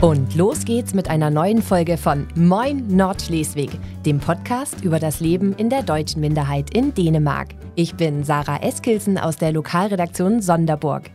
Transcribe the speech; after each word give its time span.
Und 0.00 0.34
los 0.34 0.64
geht's 0.64 0.94
mit 0.94 1.10
einer 1.10 1.28
neuen 1.28 1.60
Folge 1.60 1.98
von 1.98 2.26
Moin 2.34 2.96
Nordschleswig, 2.96 3.68
dem 4.06 4.18
Podcast 4.18 4.82
über 4.82 4.98
das 4.98 5.20
Leben 5.20 5.52
in 5.52 5.68
der 5.68 5.82
deutschen 5.82 6.22
Minderheit 6.22 6.74
in 6.74 6.94
Dänemark. 6.94 7.48
Ich 7.74 7.94
bin 7.96 8.24
Sarah 8.24 8.62
Eskilsen 8.62 9.18
aus 9.18 9.36
der 9.36 9.52
Lokalredaktion 9.52 10.40
Sonderburg. 10.40 11.10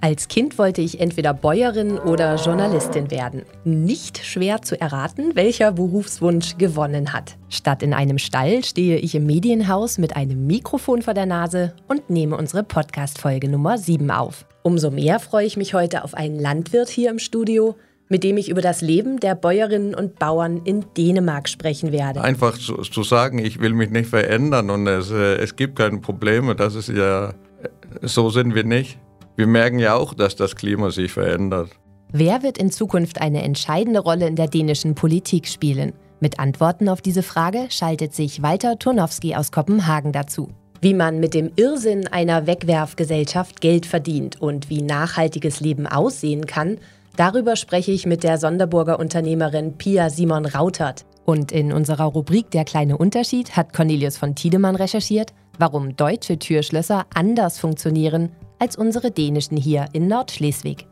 Als 0.00 0.26
Kind 0.26 0.58
wollte 0.58 0.80
ich 0.80 0.98
entweder 0.98 1.34
Bäuerin 1.34 2.00
oder 2.00 2.34
Journalistin 2.34 3.12
werden. 3.12 3.44
Nicht 3.62 4.18
schwer 4.24 4.60
zu 4.60 4.80
erraten, 4.80 5.36
welcher 5.36 5.70
Berufswunsch 5.70 6.58
gewonnen 6.58 7.12
hat. 7.12 7.36
Statt 7.48 7.84
in 7.84 7.94
einem 7.94 8.18
Stall 8.18 8.64
stehe 8.64 8.96
ich 8.98 9.14
im 9.14 9.24
Medienhaus 9.24 9.98
mit 9.98 10.16
einem 10.16 10.48
Mikrofon 10.48 11.02
vor 11.02 11.14
der 11.14 11.26
Nase 11.26 11.76
und 11.86 12.10
nehme 12.10 12.36
unsere 12.36 12.64
Podcast-Folge 12.64 13.48
Nummer 13.48 13.78
7 13.78 14.10
auf. 14.10 14.46
Umso 14.66 14.90
mehr 14.90 15.20
freue 15.20 15.46
ich 15.46 15.56
mich 15.56 15.74
heute 15.74 16.02
auf 16.02 16.14
einen 16.14 16.40
Landwirt 16.40 16.88
hier 16.88 17.10
im 17.10 17.20
Studio, 17.20 17.76
mit 18.08 18.24
dem 18.24 18.36
ich 18.36 18.48
über 18.48 18.60
das 18.60 18.80
Leben 18.80 19.20
der 19.20 19.36
Bäuerinnen 19.36 19.94
und 19.94 20.18
Bauern 20.18 20.60
in 20.64 20.84
Dänemark 20.96 21.48
sprechen 21.48 21.92
werde. 21.92 22.20
Einfach 22.20 22.58
zu, 22.58 22.78
zu 22.78 23.04
sagen, 23.04 23.38
ich 23.38 23.60
will 23.60 23.74
mich 23.74 23.90
nicht 23.90 24.08
verändern 24.08 24.70
und 24.70 24.88
es, 24.88 25.12
äh, 25.12 25.36
es 25.36 25.54
gibt 25.54 25.76
keine 25.76 25.98
Probleme, 25.98 26.56
das 26.56 26.74
ist 26.74 26.88
ja, 26.88 27.32
so 28.02 28.28
sind 28.28 28.56
wir 28.56 28.64
nicht. 28.64 28.98
Wir 29.36 29.46
merken 29.46 29.78
ja 29.78 29.94
auch, 29.94 30.14
dass 30.14 30.34
das 30.34 30.56
Klima 30.56 30.90
sich 30.90 31.12
verändert. 31.12 31.70
Wer 32.10 32.42
wird 32.42 32.58
in 32.58 32.72
Zukunft 32.72 33.20
eine 33.20 33.44
entscheidende 33.44 34.00
Rolle 34.00 34.26
in 34.26 34.34
der 34.34 34.48
dänischen 34.48 34.96
Politik 34.96 35.46
spielen? 35.46 35.92
Mit 36.18 36.40
Antworten 36.40 36.88
auf 36.88 37.00
diese 37.00 37.22
Frage 37.22 37.66
schaltet 37.68 38.14
sich 38.14 38.42
Walter 38.42 38.80
Turnowski 38.80 39.36
aus 39.36 39.52
Kopenhagen 39.52 40.10
dazu. 40.10 40.48
Wie 40.80 40.94
man 40.94 41.20
mit 41.20 41.34
dem 41.34 41.50
Irrsinn 41.56 42.06
einer 42.08 42.46
Wegwerfgesellschaft 42.46 43.60
Geld 43.60 43.86
verdient 43.86 44.40
und 44.40 44.68
wie 44.68 44.82
nachhaltiges 44.82 45.60
Leben 45.60 45.86
aussehen 45.86 46.46
kann, 46.46 46.78
darüber 47.16 47.56
spreche 47.56 47.92
ich 47.92 48.06
mit 48.06 48.22
der 48.22 48.38
Sonderburger 48.38 48.98
Unternehmerin 48.98 49.78
Pia 49.78 50.10
Simon 50.10 50.46
Rautert. 50.46 51.04
Und 51.24 51.50
in 51.50 51.72
unserer 51.72 52.04
Rubrik 52.04 52.50
Der 52.52 52.64
kleine 52.64 52.98
Unterschied 52.98 53.56
hat 53.56 53.72
Cornelius 53.72 54.16
von 54.16 54.34
Tiedemann 54.34 54.76
recherchiert, 54.76 55.32
warum 55.58 55.96
deutsche 55.96 56.38
Türschlösser 56.38 57.06
anders 57.14 57.58
funktionieren 57.58 58.30
als 58.58 58.76
unsere 58.76 59.10
dänischen 59.10 59.56
hier 59.56 59.86
in 59.92 60.06
Nordschleswig. 60.06 60.86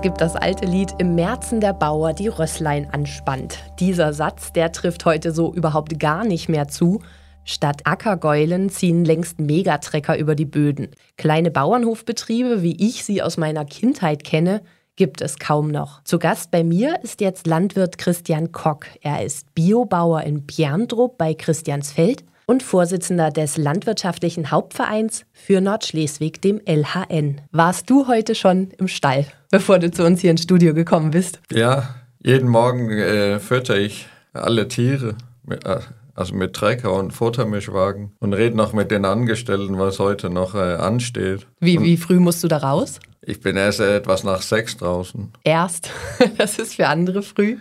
Gibt 0.00 0.20
das 0.20 0.36
alte 0.36 0.64
Lied 0.64 0.94
Im 0.98 1.16
Märzen 1.16 1.60
der 1.60 1.72
Bauer 1.72 2.12
die 2.12 2.28
Rösslein 2.28 2.88
anspannt. 2.90 3.58
Dieser 3.80 4.12
Satz, 4.12 4.52
der 4.52 4.70
trifft 4.70 5.04
heute 5.04 5.32
so 5.32 5.52
überhaupt 5.52 5.98
gar 5.98 6.24
nicht 6.24 6.48
mehr 6.48 6.68
zu. 6.68 7.00
Statt 7.44 7.82
Ackergäulen 7.84 8.70
ziehen 8.70 9.04
längst 9.04 9.40
Megatrecker 9.40 10.16
über 10.16 10.36
die 10.36 10.44
Böden. 10.44 10.92
Kleine 11.16 11.50
Bauernhofbetriebe, 11.50 12.62
wie 12.62 12.76
ich 12.76 13.04
sie 13.04 13.22
aus 13.22 13.36
meiner 13.36 13.64
Kindheit 13.64 14.22
kenne, 14.22 14.62
gibt 14.94 15.20
es 15.20 15.38
kaum 15.38 15.70
noch. 15.70 16.02
Zu 16.04 16.18
Gast 16.18 16.52
bei 16.52 16.62
mir 16.62 17.00
ist 17.02 17.20
jetzt 17.20 17.46
Landwirt 17.46 17.98
Christian 17.98 18.52
Kock. 18.52 18.86
Er 19.02 19.24
ist 19.24 19.52
Biobauer 19.54 20.22
in 20.22 20.46
Bjerndrup 20.46 21.18
bei 21.18 21.34
Christiansfeld 21.34 22.24
und 22.48 22.62
Vorsitzender 22.62 23.30
des 23.30 23.58
Landwirtschaftlichen 23.58 24.50
Hauptvereins 24.50 25.26
für 25.32 25.60
Nordschleswig, 25.60 26.40
dem 26.40 26.60
LHN. 26.64 27.42
Warst 27.52 27.90
du 27.90 28.08
heute 28.08 28.34
schon 28.34 28.70
im 28.78 28.88
Stall, 28.88 29.26
bevor 29.50 29.78
du 29.78 29.90
zu 29.90 30.04
uns 30.04 30.22
hier 30.22 30.30
ins 30.30 30.42
Studio 30.42 30.72
gekommen 30.72 31.10
bist? 31.10 31.40
Ja, 31.52 31.94
jeden 32.20 32.48
Morgen 32.48 32.90
äh, 32.90 33.38
fütter 33.38 33.76
ich 33.76 34.08
alle 34.32 34.66
Tiere, 34.66 35.14
äh, 35.50 35.80
also 36.14 36.34
mit 36.34 36.54
Trecker 36.54 36.94
und 36.94 37.12
Futtermischwagen 37.12 38.12
und 38.18 38.32
rede 38.32 38.56
noch 38.56 38.72
mit 38.72 38.90
den 38.90 39.04
Angestellten, 39.04 39.78
was 39.78 39.98
heute 39.98 40.30
noch 40.30 40.54
äh, 40.54 40.76
ansteht. 40.76 41.46
Wie, 41.60 41.80
wie 41.82 41.98
früh 41.98 42.18
musst 42.18 42.42
du 42.42 42.48
da 42.48 42.56
raus? 42.56 42.98
Ich 43.20 43.40
bin 43.42 43.58
erst 43.58 43.80
etwas 43.80 44.24
nach 44.24 44.40
sechs 44.40 44.78
draußen. 44.78 45.32
Erst? 45.44 45.90
Das 46.38 46.58
ist 46.58 46.76
für 46.76 46.88
andere 46.88 47.22
früh. 47.22 47.58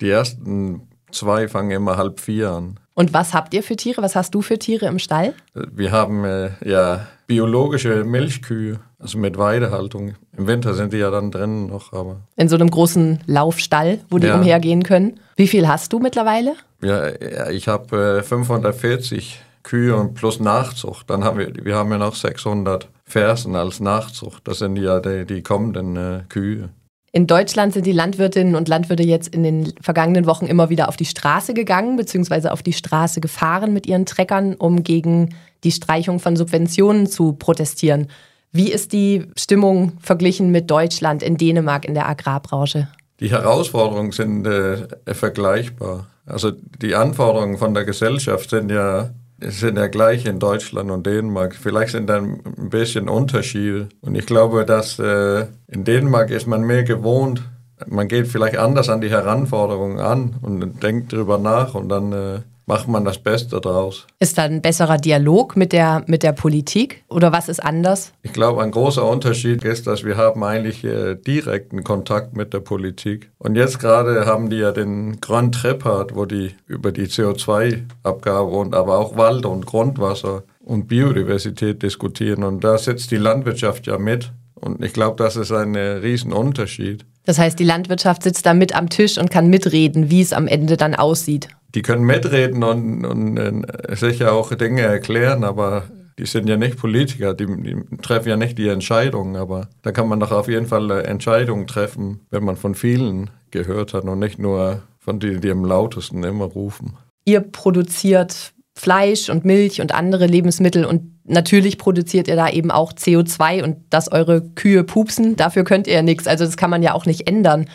Die 0.00 0.10
ersten 0.10 0.88
zwei 1.12 1.46
fangen 1.46 1.70
immer 1.70 1.96
halb 1.96 2.18
vier 2.18 2.50
an. 2.50 2.80
Und 2.94 3.12
was 3.12 3.34
habt 3.34 3.52
ihr 3.54 3.62
für 3.62 3.76
Tiere? 3.76 4.02
Was 4.02 4.14
hast 4.14 4.34
du 4.34 4.42
für 4.42 4.58
Tiere 4.58 4.86
im 4.86 4.98
Stall? 4.98 5.34
Wir 5.54 5.90
haben 5.90 6.24
äh, 6.24 6.50
ja 6.64 7.06
biologische 7.26 8.04
Milchkühe, 8.04 8.78
also 8.98 9.18
mit 9.18 9.36
Weidehaltung. 9.36 10.14
Im 10.36 10.46
Winter 10.46 10.74
sind 10.74 10.92
die 10.92 10.98
ja 10.98 11.10
dann 11.10 11.30
drinnen 11.30 11.66
noch, 11.66 11.92
aber. 11.92 12.20
In 12.36 12.48
so 12.48 12.54
einem 12.54 12.70
großen 12.70 13.20
Laufstall, 13.26 14.00
wo 14.10 14.18
die 14.18 14.28
ja. 14.28 14.36
umhergehen 14.38 14.84
können. 14.84 15.18
Wie 15.36 15.48
viel 15.48 15.66
hast 15.66 15.92
du 15.92 15.98
mittlerweile? 15.98 16.54
Ja, 16.82 17.08
ja 17.08 17.50
ich 17.50 17.66
habe 17.66 18.18
äh, 18.18 18.22
540 18.22 19.42
Kühe 19.64 19.96
und 19.96 20.14
plus 20.14 20.38
Nachzucht. 20.38 21.10
Dann 21.10 21.24
haben 21.24 21.38
wir, 21.38 21.52
wir 21.64 21.74
haben 21.74 21.90
ja 21.90 21.98
noch 21.98 22.14
600 22.14 22.88
Fersen 23.04 23.56
als 23.56 23.80
Nachzucht. 23.80 24.46
Das 24.46 24.58
sind 24.58 24.76
ja 24.76 25.00
die, 25.00 25.24
die 25.24 25.42
kommenden 25.42 25.96
äh, 25.96 26.20
Kühe. 26.28 26.68
In 27.14 27.28
Deutschland 27.28 27.72
sind 27.72 27.86
die 27.86 27.92
Landwirtinnen 27.92 28.56
und 28.56 28.66
Landwirte 28.66 29.04
jetzt 29.04 29.32
in 29.32 29.44
den 29.44 29.72
vergangenen 29.80 30.26
Wochen 30.26 30.46
immer 30.46 30.68
wieder 30.68 30.88
auf 30.88 30.96
die 30.96 31.04
Straße 31.04 31.54
gegangen, 31.54 31.94
beziehungsweise 31.94 32.50
auf 32.50 32.60
die 32.60 32.72
Straße 32.72 33.20
gefahren 33.20 33.72
mit 33.72 33.86
ihren 33.86 34.04
Treckern, 34.04 34.56
um 34.56 34.82
gegen 34.82 35.32
die 35.62 35.70
Streichung 35.70 36.18
von 36.18 36.34
Subventionen 36.34 37.06
zu 37.06 37.34
protestieren. 37.34 38.08
Wie 38.50 38.72
ist 38.72 38.92
die 38.92 39.26
Stimmung 39.36 39.92
verglichen 40.00 40.50
mit 40.50 40.68
Deutschland 40.68 41.22
in 41.22 41.36
Dänemark 41.36 41.84
in 41.84 41.94
der 41.94 42.08
Agrarbranche? 42.08 42.88
Die 43.20 43.30
Herausforderungen 43.30 44.10
sind 44.10 44.44
äh, 44.48 44.88
vergleichbar. 45.14 46.08
Also 46.26 46.50
die 46.50 46.96
Anforderungen 46.96 47.58
von 47.58 47.74
der 47.74 47.84
Gesellschaft 47.84 48.50
sind 48.50 48.72
ja 48.72 49.10
sind 49.40 49.76
ja 49.76 49.88
gleich 49.88 50.26
in 50.26 50.38
Deutschland 50.38 50.90
und 50.90 51.06
Dänemark. 51.06 51.54
Vielleicht 51.54 51.92
sind 51.92 52.08
da 52.08 52.16
ein 52.16 52.70
bisschen 52.70 53.08
Unterschiede. 53.08 53.88
Und 54.00 54.14
ich 54.14 54.26
glaube, 54.26 54.64
dass 54.64 54.98
äh, 54.98 55.46
in 55.68 55.84
Dänemark 55.84 56.30
ist 56.30 56.46
man 56.46 56.62
mehr 56.62 56.84
gewohnt. 56.84 57.42
Man 57.86 58.08
geht 58.08 58.28
vielleicht 58.28 58.56
anders 58.56 58.88
an 58.88 59.00
die 59.00 59.10
Herausforderungen 59.10 59.98
an 59.98 60.36
und 60.40 60.82
denkt 60.82 61.12
darüber 61.12 61.38
nach 61.38 61.74
und 61.74 61.88
dann 61.88 62.12
äh, 62.12 62.40
macht 62.66 62.88
man 62.88 63.04
das 63.04 63.18
Beste 63.18 63.60
daraus. 63.60 64.06
Ist 64.18 64.38
da 64.38 64.44
ein 64.44 64.62
besserer 64.62 64.96
Dialog 64.96 65.56
mit 65.56 65.72
der, 65.72 66.02
mit 66.06 66.22
der 66.22 66.32
Politik 66.32 67.04
oder 67.08 67.32
was 67.32 67.48
ist 67.48 67.62
anders? 67.62 68.12
Ich 68.22 68.32
glaube, 68.32 68.62
ein 68.62 68.70
großer 68.70 69.04
Unterschied 69.04 69.64
ist, 69.64 69.86
dass 69.86 70.04
wir 70.04 70.16
haben 70.16 70.42
eigentlich 70.42 70.84
äh, 70.84 71.14
direkten 71.14 71.84
Kontakt 71.84 72.36
mit 72.36 72.52
der 72.54 72.60
Politik. 72.60 73.30
Und 73.38 73.56
jetzt 73.56 73.78
gerade 73.78 74.26
haben 74.26 74.50
die 74.50 74.56
ja 74.56 74.72
den 74.72 75.20
Grand 75.20 75.54
Treppard, 75.54 76.14
wo 76.14 76.24
die 76.24 76.54
über 76.66 76.92
die 76.92 77.06
CO2-Abgabe 77.06 78.50
und 78.50 78.74
aber 78.74 78.98
auch 78.98 79.16
Wald 79.16 79.44
und 79.46 79.66
Grundwasser 79.66 80.44
und 80.60 80.88
Biodiversität 80.88 81.82
diskutieren. 81.82 82.44
Und 82.44 82.64
da 82.64 82.78
sitzt 82.78 83.10
die 83.10 83.16
Landwirtschaft 83.16 83.86
ja 83.86 83.98
mit. 83.98 84.32
Und 84.54 84.82
ich 84.82 84.94
glaube, 84.94 85.16
das 85.22 85.36
ist 85.36 85.52
ein 85.52 85.76
Riesenunterschied. 85.76 87.04
Das 87.26 87.38
heißt, 87.38 87.58
die 87.58 87.64
Landwirtschaft 87.64 88.22
sitzt 88.22 88.46
da 88.46 88.54
mit 88.54 88.74
am 88.74 88.88
Tisch 88.88 89.18
und 89.18 89.30
kann 89.30 89.48
mitreden, 89.48 90.10
wie 90.10 90.22
es 90.22 90.32
am 90.32 90.46
Ende 90.46 90.76
dann 90.76 90.94
aussieht 90.94 91.48
die 91.74 91.82
können 91.82 92.04
mitreden 92.04 92.62
und, 92.62 93.04
und 93.04 93.36
äh, 93.36 93.96
sicher 93.96 94.32
auch 94.32 94.54
Dinge 94.54 94.82
erklären, 94.82 95.44
aber 95.44 95.84
die 96.18 96.26
sind 96.26 96.48
ja 96.48 96.56
nicht 96.56 96.78
Politiker, 96.78 97.34
die, 97.34 97.46
die, 97.46 97.76
treffen 98.00 98.28
ja 98.28 98.36
nicht 98.36 98.56
die 98.58 98.68
Entscheidungen, 98.68 99.36
aber 99.36 99.68
da 99.82 99.90
kann 99.90 100.08
man 100.08 100.20
doch 100.20 100.30
auf 100.30 100.48
jeden 100.48 100.66
Fall 100.66 100.90
äh, 100.90 101.02
Entscheidungen 101.02 101.66
treffen, 101.66 102.20
wenn 102.30 102.44
man 102.44 102.56
von 102.56 102.74
vielen 102.74 103.30
gehört 103.50 103.94
hat 103.94 104.04
und 104.04 104.18
nicht 104.18 104.38
nur 104.38 104.82
von 104.98 105.18
denen, 105.20 105.40
die 105.40 105.50
am 105.50 105.64
lautesten 105.64 106.22
immer 106.22 106.44
rufen. 106.44 106.96
Ihr 107.24 107.40
produziert 107.40 108.52
Fleisch 108.76 109.28
und 109.28 109.44
Milch 109.44 109.80
und 109.80 109.94
andere 109.94 110.26
Lebensmittel 110.26 110.84
und 110.84 111.14
natürlich 111.24 111.78
produziert 111.78 112.28
ihr 112.28 112.36
da 112.36 112.48
eben 112.48 112.70
auch 112.70 112.92
CO2 112.92 113.62
und 113.62 113.76
dass 113.90 114.10
eure 114.10 114.42
Kühe 114.42 114.84
pupsen, 114.84 115.36
dafür 115.36 115.64
könnt 115.64 115.86
ihr 115.86 115.94
ja 115.94 116.02
nichts. 116.02 116.26
Also 116.26 116.44
das 116.44 116.56
kann 116.56 116.70
man 116.70 116.82
ja 116.82 116.94
auch 116.94 117.06
nicht 117.06 117.28
ändern. 117.28 117.66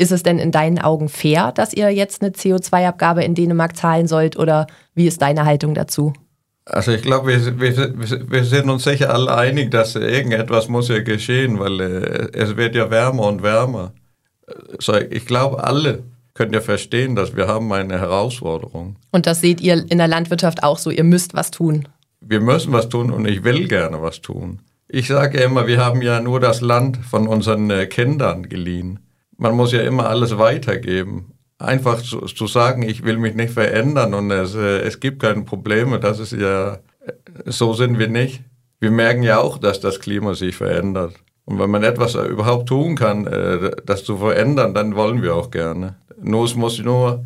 Ist 0.00 0.12
es 0.12 0.22
denn 0.22 0.38
in 0.38 0.50
deinen 0.50 0.78
Augen 0.78 1.10
fair, 1.10 1.52
dass 1.52 1.74
ihr 1.74 1.90
jetzt 1.90 2.22
eine 2.22 2.30
CO2-Abgabe 2.30 3.22
in 3.22 3.34
Dänemark 3.34 3.76
zahlen 3.76 4.08
sollt 4.08 4.38
oder 4.38 4.66
wie 4.94 5.06
ist 5.06 5.20
deine 5.20 5.44
Haltung 5.44 5.74
dazu? 5.74 6.14
Also 6.64 6.92
ich 6.92 7.02
glaube, 7.02 7.28
wir, 7.28 7.60
wir, 7.60 8.30
wir, 8.30 8.44
sind 8.44 8.70
uns 8.70 8.84
sicher 8.84 9.12
alle 9.12 9.36
einig, 9.36 9.70
dass 9.70 9.96
irgendetwas 9.96 10.68
muss 10.68 10.88
ja 10.88 11.02
geschehen, 11.02 11.58
weil 11.58 11.80
äh, 11.80 12.28
es 12.32 12.56
wird 12.56 12.76
ja 12.76 12.90
wärmer 12.90 13.24
und 13.24 13.42
wärmer. 13.42 13.92
So, 14.78 14.96
ich 14.96 15.26
glaube, 15.26 15.62
alle 15.64 16.02
können 16.32 16.54
ja 16.54 16.62
verstehen, 16.62 17.14
dass 17.14 17.36
wir 17.36 17.46
haben 17.46 17.70
eine 17.70 18.00
Herausforderung. 18.00 18.96
Und 19.10 19.26
das 19.26 19.42
seht 19.42 19.60
ihr 19.60 19.84
in 19.90 19.98
der 19.98 20.08
Landwirtschaft 20.08 20.62
auch 20.62 20.78
so, 20.78 20.88
ihr 20.88 21.04
müsst 21.04 21.34
was 21.34 21.50
tun. 21.50 21.86
Wir 22.22 22.40
müssen 22.40 22.72
was 22.72 22.88
tun 22.88 23.10
und 23.10 23.28
ich 23.28 23.44
will 23.44 23.68
gerne 23.68 24.00
was 24.00 24.22
tun. 24.22 24.60
Ich 24.88 25.08
sage 25.08 25.42
immer, 25.42 25.66
wir 25.66 25.84
haben 25.84 26.00
ja 26.00 26.22
nur 26.22 26.40
das 26.40 26.62
Land 26.62 26.96
von 26.96 27.28
unseren 27.28 27.68
äh, 27.68 27.84
Kindern 27.84 28.48
geliehen 28.48 29.00
man 29.40 29.56
muss 29.56 29.72
ja 29.72 29.80
immer 29.80 30.08
alles 30.08 30.36
weitergeben. 30.36 31.32
Einfach 31.58 32.02
zu, 32.02 32.20
zu 32.20 32.46
sagen, 32.46 32.82
ich 32.82 33.04
will 33.04 33.16
mich 33.16 33.34
nicht 33.34 33.52
verändern 33.52 34.14
und 34.14 34.30
es, 34.30 34.54
äh, 34.54 34.80
es 34.80 35.00
gibt 35.00 35.20
keine 35.20 35.42
Probleme, 35.42 35.98
das 35.98 36.18
ist 36.18 36.32
ja, 36.32 36.78
so 37.46 37.72
sind 37.72 37.98
wir 37.98 38.08
nicht. 38.08 38.42
Wir 38.80 38.90
merken 38.90 39.22
ja 39.22 39.40
auch, 39.40 39.58
dass 39.58 39.80
das 39.80 39.98
Klima 40.00 40.34
sich 40.34 40.56
verändert. 40.56 41.14
Und 41.46 41.58
wenn 41.58 41.70
man 41.70 41.82
etwas 41.82 42.14
überhaupt 42.14 42.68
tun 42.68 42.96
kann, 42.96 43.26
äh, 43.26 43.70
das 43.84 44.04
zu 44.04 44.18
verändern, 44.18 44.74
dann 44.74 44.94
wollen 44.94 45.22
wir 45.22 45.34
auch 45.34 45.50
gerne. 45.50 45.96
Nur 46.20 46.44
es 46.44 46.54
muss 46.54 46.78
nur 46.78 47.24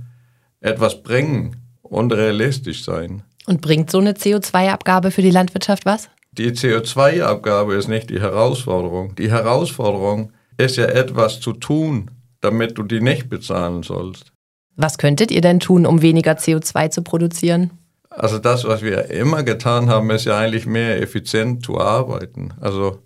etwas 0.60 1.02
bringen 1.02 1.56
und 1.82 2.12
realistisch 2.12 2.84
sein. 2.84 3.22
Und 3.46 3.60
bringt 3.60 3.90
so 3.90 3.98
eine 3.98 4.12
CO2-Abgabe 4.12 5.10
für 5.10 5.22
die 5.22 5.30
Landwirtschaft 5.30 5.84
was? 5.84 6.08
Die 6.32 6.50
CO2-Abgabe 6.50 7.74
ist 7.74 7.88
nicht 7.88 8.10
die 8.10 8.20
Herausforderung. 8.20 9.14
Die 9.16 9.30
Herausforderung 9.30 10.32
ist 10.56 10.76
ja 10.76 10.86
etwas 10.86 11.40
zu 11.40 11.52
tun, 11.52 12.10
damit 12.40 12.78
du 12.78 12.82
die 12.82 13.00
nicht 13.00 13.28
bezahlen 13.28 13.82
sollst. 13.82 14.32
Was 14.76 14.98
könntet 14.98 15.30
ihr 15.30 15.40
denn 15.40 15.60
tun, 15.60 15.86
um 15.86 16.02
weniger 16.02 16.32
CO2 16.32 16.90
zu 16.90 17.02
produzieren? 17.02 17.70
Also 18.10 18.38
das, 18.38 18.64
was 18.64 18.82
wir 18.82 19.10
immer 19.10 19.42
getan 19.42 19.88
haben, 19.88 20.10
ist 20.10 20.24
ja 20.24 20.38
eigentlich 20.38 20.66
mehr 20.66 21.00
effizient 21.00 21.64
zu 21.64 21.80
arbeiten. 21.80 22.54
Also 22.60 22.98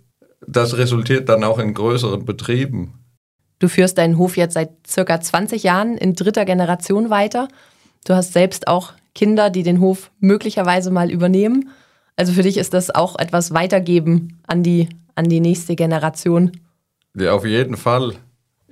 das 0.45 0.77
resultiert 0.77 1.29
dann 1.29 1.43
auch 1.43 1.59
in 1.59 1.73
größeren 1.73 2.25
Betrieben. 2.25 2.93
Du 3.59 3.67
führst 3.67 3.97
deinen 3.97 4.17
Hof 4.17 4.37
jetzt 4.37 4.53
seit 4.53 4.71
circa 4.87 5.19
20 5.19 5.63
Jahren 5.63 5.97
in 5.97 6.15
dritter 6.15 6.45
Generation 6.45 7.09
weiter. 7.09 7.47
Du 8.05 8.13
hast 8.13 8.33
selbst 8.33 8.67
auch 8.67 8.93
Kinder, 9.13 9.49
die 9.49 9.63
den 9.63 9.81
Hof 9.81 10.11
möglicherweise 10.19 10.91
mal 10.91 11.11
übernehmen. 11.11 11.69
Also 12.15 12.33
für 12.33 12.43
dich 12.43 12.57
ist 12.57 12.73
das 12.73 12.89
auch 12.89 13.17
etwas 13.17 13.53
weitergeben 13.53 14.39
an 14.47 14.63
die, 14.63 14.89
an 15.15 15.25
die 15.25 15.39
nächste 15.39 15.75
Generation. 15.75 16.51
Ja, 17.19 17.33
auf 17.33 17.45
jeden 17.45 17.77
Fall. 17.77 18.13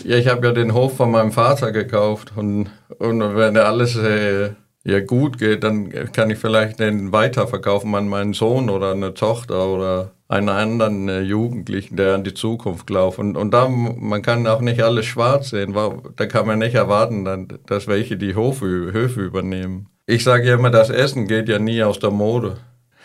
Ja, 0.04 0.18
ich 0.18 0.28
habe 0.28 0.48
ja 0.48 0.54
den 0.54 0.74
Hof 0.74 0.96
von 0.98 1.12
meinem 1.12 1.32
Vater 1.32 1.72
gekauft 1.72 2.34
und, 2.36 2.70
und 3.00 3.36
wenn 3.36 3.58
alles 3.58 3.96
äh, 3.96 4.52
ja 4.84 5.00
gut 5.02 5.38
geht, 5.38 5.64
dann 5.64 5.90
kann 6.14 6.30
ich 6.30 6.38
vielleicht 6.38 6.80
den 6.80 7.12
weiterverkaufen 7.12 7.94
an 7.96 8.08
meinen 8.08 8.34
Sohn 8.34 8.70
oder 8.70 8.92
eine 8.92 9.14
Tochter 9.14 9.68
oder 9.68 10.12
einen 10.30 10.50
anderen 10.50 11.10
äh, 11.10 11.22
Jugendlichen, 11.22 11.96
der 11.96 12.16
an 12.16 12.24
die 12.24 12.34
Zukunft 12.34 12.88
glaubt. 12.88 13.18
Und, 13.18 13.36
und 13.36 13.52
da, 13.52 13.68
man 13.70 14.22
kann 14.22 14.46
auch 14.48 14.62
nicht 14.62 14.82
alles 14.82 15.06
schwarz 15.06 15.50
sehen. 15.50 15.76
Da 16.16 16.26
kann 16.26 16.46
man 16.46 16.60
nicht 16.60 16.76
erwarten, 16.76 17.26
dann, 17.26 17.48
dass 17.66 17.88
welche 17.88 18.18
die 18.18 18.36
Hofe, 18.36 18.66
Höfe 18.66 19.22
übernehmen. 19.22 19.88
Ich 20.06 20.24
sage 20.24 20.48
ja 20.48 20.56
immer, 20.56 20.70
das 20.70 20.90
Essen 20.90 21.28
geht 21.28 21.50
ja 21.50 21.60
nie 21.60 21.82
aus 21.84 22.00
der 22.00 22.12
Mode. 22.12 22.58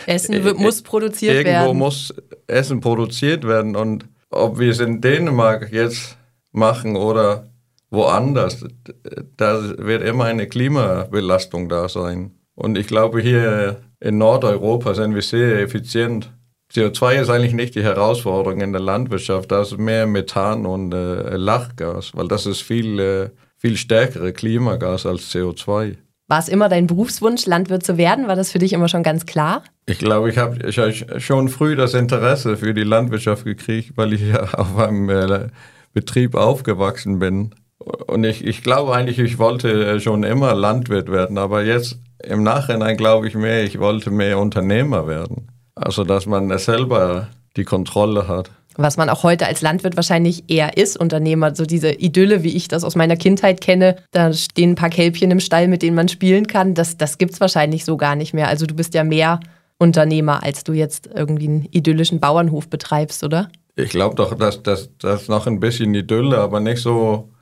Essen 0.06 0.34
äh, 0.34 0.54
muss 0.54 0.82
produziert 0.82 1.34
Irgendwo 1.34 1.50
werden. 1.50 1.66
Irgendwo 1.66 1.84
muss 1.84 2.14
Essen 2.46 2.80
produziert 2.80 3.46
werden. 3.46 3.76
Und 3.76 4.06
ob 4.32 4.58
wir 4.58 4.70
es 4.70 4.80
in 4.80 5.00
Dänemark 5.00 5.72
jetzt 5.72 6.16
machen 6.52 6.96
oder 6.96 7.46
woanders, 7.90 8.64
da 9.36 9.78
wird 9.78 10.02
immer 10.02 10.24
eine 10.24 10.48
Klimabelastung 10.48 11.68
da 11.68 11.88
sein. 11.88 12.32
Und 12.54 12.76
ich 12.76 12.86
glaube, 12.86 13.20
hier 13.20 13.82
in 14.00 14.18
Nordeuropa 14.18 14.94
sind 14.94 15.14
wir 15.14 15.22
sehr 15.22 15.60
effizient. 15.60 16.32
CO2 16.72 17.20
ist 17.20 17.30
eigentlich 17.30 17.52
nicht 17.52 17.74
die 17.74 17.82
Herausforderung 17.82 18.62
in 18.62 18.72
der 18.72 18.80
Landwirtschaft, 18.80 19.52
das 19.52 19.72
ist 19.72 19.78
mehr 19.78 20.06
Methan 20.06 20.64
und 20.64 20.92
äh, 20.94 21.36
Lachgas, 21.36 22.12
weil 22.14 22.28
das 22.28 22.46
ist 22.46 22.62
viel, 22.62 22.98
äh, 22.98 23.30
viel 23.58 23.76
stärkere 23.76 24.32
Klimagas 24.32 25.04
als 25.04 25.30
CO2. 25.30 25.96
War 26.32 26.38
es 26.38 26.48
immer 26.48 26.70
dein 26.70 26.86
Berufswunsch, 26.86 27.44
Landwirt 27.44 27.84
zu 27.84 27.98
werden? 27.98 28.26
War 28.26 28.36
das 28.36 28.50
für 28.50 28.58
dich 28.58 28.72
immer 28.72 28.88
schon 28.88 29.02
ganz 29.02 29.26
klar? 29.26 29.64
Ich 29.84 29.98
glaube, 29.98 30.30
ich 30.30 30.38
habe 30.38 30.66
ich 30.66 30.78
hab 30.78 31.20
schon 31.20 31.50
früh 31.50 31.76
das 31.76 31.92
Interesse 31.92 32.56
für 32.56 32.72
die 32.72 32.84
Landwirtschaft 32.84 33.44
gekriegt, 33.44 33.98
weil 33.98 34.14
ich 34.14 34.22
ja 34.22 34.40
auf 34.54 34.78
einem 34.78 35.10
äh, 35.10 35.48
Betrieb 35.92 36.34
aufgewachsen 36.34 37.18
bin. 37.18 37.54
Und 38.06 38.24
ich, 38.24 38.46
ich 38.46 38.62
glaube 38.62 38.94
eigentlich, 38.94 39.18
ich 39.18 39.38
wollte 39.38 40.00
schon 40.00 40.22
immer 40.22 40.54
Landwirt 40.54 41.12
werden, 41.12 41.36
aber 41.36 41.64
jetzt 41.64 41.98
im 42.24 42.42
Nachhinein 42.42 42.96
glaube 42.96 43.28
ich 43.28 43.34
mehr, 43.34 43.64
ich 43.64 43.78
wollte 43.78 44.10
mehr 44.10 44.38
Unternehmer 44.38 45.06
werden. 45.06 45.48
Also, 45.74 46.02
dass 46.02 46.24
man 46.24 46.56
selber 46.56 47.28
die 47.58 47.64
Kontrolle 47.64 48.26
hat. 48.26 48.50
Was 48.76 48.96
man 48.96 49.08
auch 49.08 49.22
heute 49.22 49.46
als 49.46 49.60
Landwirt 49.60 49.96
wahrscheinlich 49.96 50.44
eher 50.48 50.76
ist, 50.76 50.98
Unternehmer. 50.98 51.54
So 51.54 51.64
diese 51.64 51.92
Idylle, 51.92 52.42
wie 52.42 52.56
ich 52.56 52.68
das 52.68 52.84
aus 52.84 52.96
meiner 52.96 53.16
Kindheit 53.16 53.60
kenne, 53.60 53.96
da 54.10 54.32
stehen 54.32 54.70
ein 54.70 54.74
paar 54.76 54.90
Kälbchen 54.90 55.30
im 55.30 55.40
Stall, 55.40 55.68
mit 55.68 55.82
denen 55.82 55.96
man 55.96 56.08
spielen 56.08 56.46
kann. 56.46 56.74
Das, 56.74 56.96
das 56.96 57.18
gibt 57.18 57.34
es 57.34 57.40
wahrscheinlich 57.40 57.84
so 57.84 57.96
gar 57.96 58.16
nicht 58.16 58.34
mehr. 58.34 58.48
Also 58.48 58.66
du 58.66 58.74
bist 58.74 58.94
ja 58.94 59.04
mehr 59.04 59.40
Unternehmer, 59.78 60.42
als 60.42 60.64
du 60.64 60.72
jetzt 60.72 61.10
irgendwie 61.12 61.48
einen 61.48 61.68
idyllischen 61.70 62.20
Bauernhof 62.20 62.68
betreibst, 62.68 63.24
oder? 63.24 63.48
Ich 63.74 63.90
glaube 63.90 64.14
doch, 64.14 64.34
dass 64.34 64.62
das 64.98 65.28
noch 65.28 65.46
ein 65.46 65.60
bisschen 65.60 65.94
Idylle, 65.94 66.38
aber 66.38 66.60
nicht 66.60 66.82
so 66.82 67.32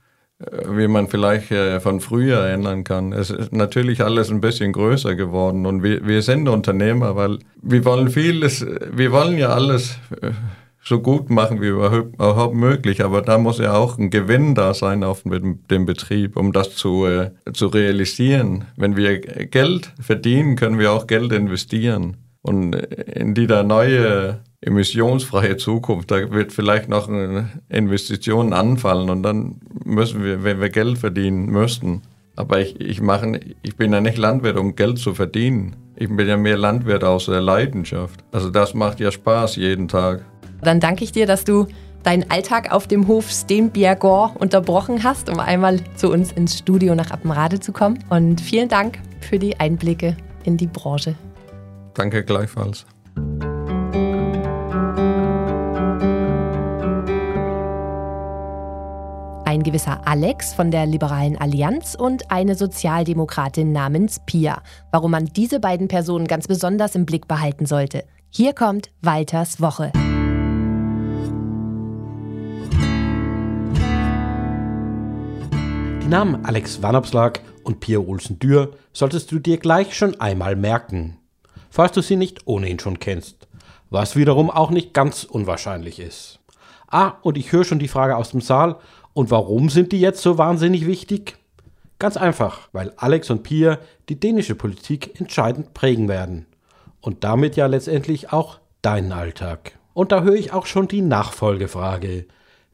äh, 0.40 0.76
wie 0.76 0.88
man 0.88 1.08
vielleicht 1.08 1.50
äh, 1.50 1.80
von 1.80 2.00
früher 2.00 2.38
erinnern 2.38 2.84
kann. 2.84 3.12
Es 3.12 3.30
ist 3.30 3.52
natürlich 3.52 4.02
alles 4.02 4.30
ein 4.30 4.40
bisschen 4.40 4.72
größer 4.72 5.14
geworden 5.14 5.66
und 5.66 5.82
wir, 5.82 6.06
wir 6.06 6.22
sind 6.22 6.48
Unternehmer, 6.48 7.14
weil 7.16 7.38
wir 7.60 7.84
wollen 7.84 8.08
vieles, 8.08 8.64
wir 8.92 9.12
wollen 9.12 9.36
ja 9.36 9.50
alles 9.50 9.98
äh, 10.22 10.30
so 10.82 11.00
gut 11.00 11.30
machen 11.30 11.60
wie 11.60 11.68
überhaupt 11.68 12.54
möglich, 12.54 13.04
aber 13.04 13.22
da 13.22 13.38
muss 13.38 13.58
ja 13.58 13.74
auch 13.74 13.98
ein 13.98 14.10
Gewinn 14.10 14.54
da 14.54 14.72
sein 14.74 15.04
auf 15.04 15.22
dem 15.24 15.86
Betrieb, 15.86 16.36
um 16.36 16.52
das 16.52 16.74
zu, 16.74 17.06
äh, 17.06 17.30
zu 17.52 17.66
realisieren. 17.66 18.64
Wenn 18.76 18.96
wir 18.96 19.18
Geld 19.20 19.92
verdienen, 20.00 20.56
können 20.56 20.78
wir 20.78 20.92
auch 20.92 21.06
Geld 21.06 21.32
investieren. 21.32 22.16
Und 22.42 22.74
in 22.74 23.34
dieser 23.34 23.62
neue 23.62 24.40
emissionsfreie 24.62 25.56
Zukunft, 25.56 26.10
da 26.10 26.30
wird 26.30 26.52
vielleicht 26.52 26.88
noch 26.88 27.08
eine 27.08 27.50
Investition 27.68 28.52
anfallen 28.52 29.10
und 29.10 29.22
dann 29.22 29.60
müssen 29.84 30.24
wir, 30.24 30.42
wenn 30.42 30.60
wir 30.60 30.70
Geld 30.70 30.98
verdienen 30.98 31.46
müssten. 31.46 32.02
Aber 32.36 32.60
ich, 32.60 32.80
ich, 32.80 33.02
mache, 33.02 33.40
ich 33.62 33.76
bin 33.76 33.92
ja 33.92 34.00
nicht 34.00 34.16
Landwirt, 34.16 34.56
um 34.56 34.74
Geld 34.74 34.98
zu 34.98 35.14
verdienen. 35.14 35.76
Ich 35.96 36.08
bin 36.08 36.26
ja 36.26 36.38
mehr 36.38 36.56
Landwirt 36.56 37.04
aus 37.04 37.26
der 37.26 37.42
Leidenschaft. 37.42 38.24
Also 38.32 38.48
das 38.48 38.72
macht 38.72 39.00
ja 39.00 39.10
Spaß 39.10 39.56
jeden 39.56 39.88
Tag. 39.88 40.24
Dann 40.62 40.80
danke 40.80 41.04
ich 41.04 41.12
dir, 41.12 41.26
dass 41.26 41.44
du 41.44 41.66
deinen 42.02 42.30
Alltag 42.30 42.72
auf 42.72 42.86
dem 42.86 43.08
Hof 43.08 43.30
Steenbjergor 43.30 44.36
unterbrochen 44.38 45.04
hast, 45.04 45.28
um 45.28 45.38
einmal 45.38 45.80
zu 45.96 46.10
uns 46.10 46.32
ins 46.32 46.58
Studio 46.58 46.94
nach 46.94 47.10
Appenrade 47.10 47.60
zu 47.60 47.72
kommen. 47.72 47.98
Und 48.08 48.40
vielen 48.40 48.68
Dank 48.68 48.98
für 49.20 49.38
die 49.38 49.58
Einblicke 49.60 50.16
in 50.44 50.56
die 50.56 50.66
Branche. 50.66 51.14
Danke 51.94 52.24
gleichfalls. 52.24 52.86
ein 59.50 59.64
gewisser 59.64 60.06
Alex 60.06 60.54
von 60.54 60.70
der 60.70 60.86
Liberalen 60.86 61.36
Allianz 61.36 61.96
und 61.96 62.30
eine 62.30 62.54
Sozialdemokratin 62.54 63.72
namens 63.72 64.20
Pia. 64.24 64.62
Warum 64.92 65.10
man 65.10 65.26
diese 65.26 65.58
beiden 65.58 65.88
Personen 65.88 66.28
ganz 66.28 66.46
besonders 66.46 66.94
im 66.94 67.04
Blick 67.04 67.26
behalten 67.26 67.66
sollte. 67.66 68.04
Hier 68.30 68.54
kommt 68.54 68.92
Walters 69.02 69.60
Woche. 69.60 69.90
Namen 76.10 76.44
Alex 76.44 76.82
Wanopslag 76.82 77.40
und 77.62 77.78
Pia 77.78 78.00
Olsen-Dürr 78.00 78.72
solltest 78.92 79.30
du 79.30 79.38
dir 79.38 79.58
gleich 79.58 79.94
schon 79.94 80.20
einmal 80.20 80.56
merken, 80.56 81.18
falls 81.70 81.92
du 81.92 82.00
sie 82.00 82.16
nicht 82.16 82.48
ohnehin 82.48 82.80
schon 82.80 82.98
kennst, 82.98 83.46
was 83.90 84.16
wiederum 84.16 84.50
auch 84.50 84.70
nicht 84.70 84.92
ganz 84.92 85.22
unwahrscheinlich 85.22 86.00
ist. 86.00 86.40
Ah, 86.88 87.12
und 87.22 87.38
ich 87.38 87.52
höre 87.52 87.62
schon 87.62 87.78
die 87.78 87.86
Frage 87.86 88.16
aus 88.16 88.32
dem 88.32 88.40
Saal, 88.40 88.74
und 89.12 89.30
warum 89.30 89.68
sind 89.68 89.92
die 89.92 90.00
jetzt 90.00 90.20
so 90.20 90.36
wahnsinnig 90.36 90.84
wichtig? 90.84 91.36
Ganz 92.00 92.16
einfach, 92.16 92.68
weil 92.72 92.92
Alex 92.96 93.30
und 93.30 93.44
Pia 93.44 93.78
die 94.08 94.18
dänische 94.18 94.56
Politik 94.56 95.20
entscheidend 95.20 95.74
prägen 95.74 96.08
werden. 96.08 96.46
Und 97.00 97.22
damit 97.22 97.54
ja 97.54 97.66
letztendlich 97.66 98.32
auch 98.32 98.58
deinen 98.82 99.12
Alltag. 99.12 99.78
Und 99.94 100.10
da 100.10 100.22
höre 100.24 100.34
ich 100.34 100.52
auch 100.52 100.66
schon 100.66 100.88
die 100.88 101.02
Nachfolgefrage. 101.02 102.26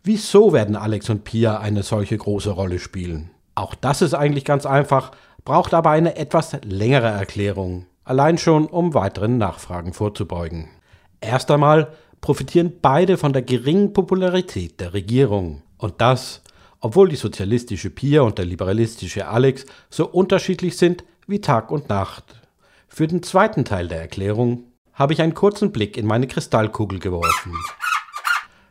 Wieso 0.08 0.52
werden 0.52 0.76
Alex 0.76 1.10
und 1.10 1.24
Pia 1.24 1.58
eine 1.58 1.82
solche 1.82 2.16
große 2.16 2.50
Rolle 2.50 2.78
spielen? 2.78 3.30
Auch 3.56 3.74
das 3.74 4.02
ist 4.02 4.14
eigentlich 4.14 4.44
ganz 4.44 4.64
einfach, 4.64 5.10
braucht 5.44 5.74
aber 5.74 5.90
eine 5.90 6.14
etwas 6.14 6.56
längere 6.62 7.08
Erklärung. 7.08 7.86
Allein 8.04 8.38
schon, 8.38 8.66
um 8.66 8.94
weiteren 8.94 9.36
Nachfragen 9.36 9.92
vorzubeugen. 9.92 10.68
Erst 11.20 11.50
einmal 11.50 11.88
profitieren 12.20 12.74
beide 12.80 13.16
von 13.16 13.32
der 13.32 13.42
geringen 13.42 13.92
Popularität 13.92 14.78
der 14.78 14.94
Regierung. 14.94 15.62
Und 15.76 16.00
das, 16.00 16.40
obwohl 16.78 17.08
die 17.08 17.16
sozialistische 17.16 17.90
Pia 17.90 18.22
und 18.22 18.38
der 18.38 18.44
liberalistische 18.44 19.26
Alex 19.26 19.66
so 19.90 20.06
unterschiedlich 20.06 20.76
sind 20.76 21.02
wie 21.26 21.40
Tag 21.40 21.72
und 21.72 21.88
Nacht. 21.88 22.42
Für 22.86 23.08
den 23.08 23.24
zweiten 23.24 23.64
Teil 23.64 23.88
der 23.88 24.02
Erklärung 24.02 24.66
habe 24.92 25.14
ich 25.14 25.20
einen 25.20 25.34
kurzen 25.34 25.72
Blick 25.72 25.96
in 25.96 26.06
meine 26.06 26.28
Kristallkugel 26.28 27.00
geworfen. 27.00 27.54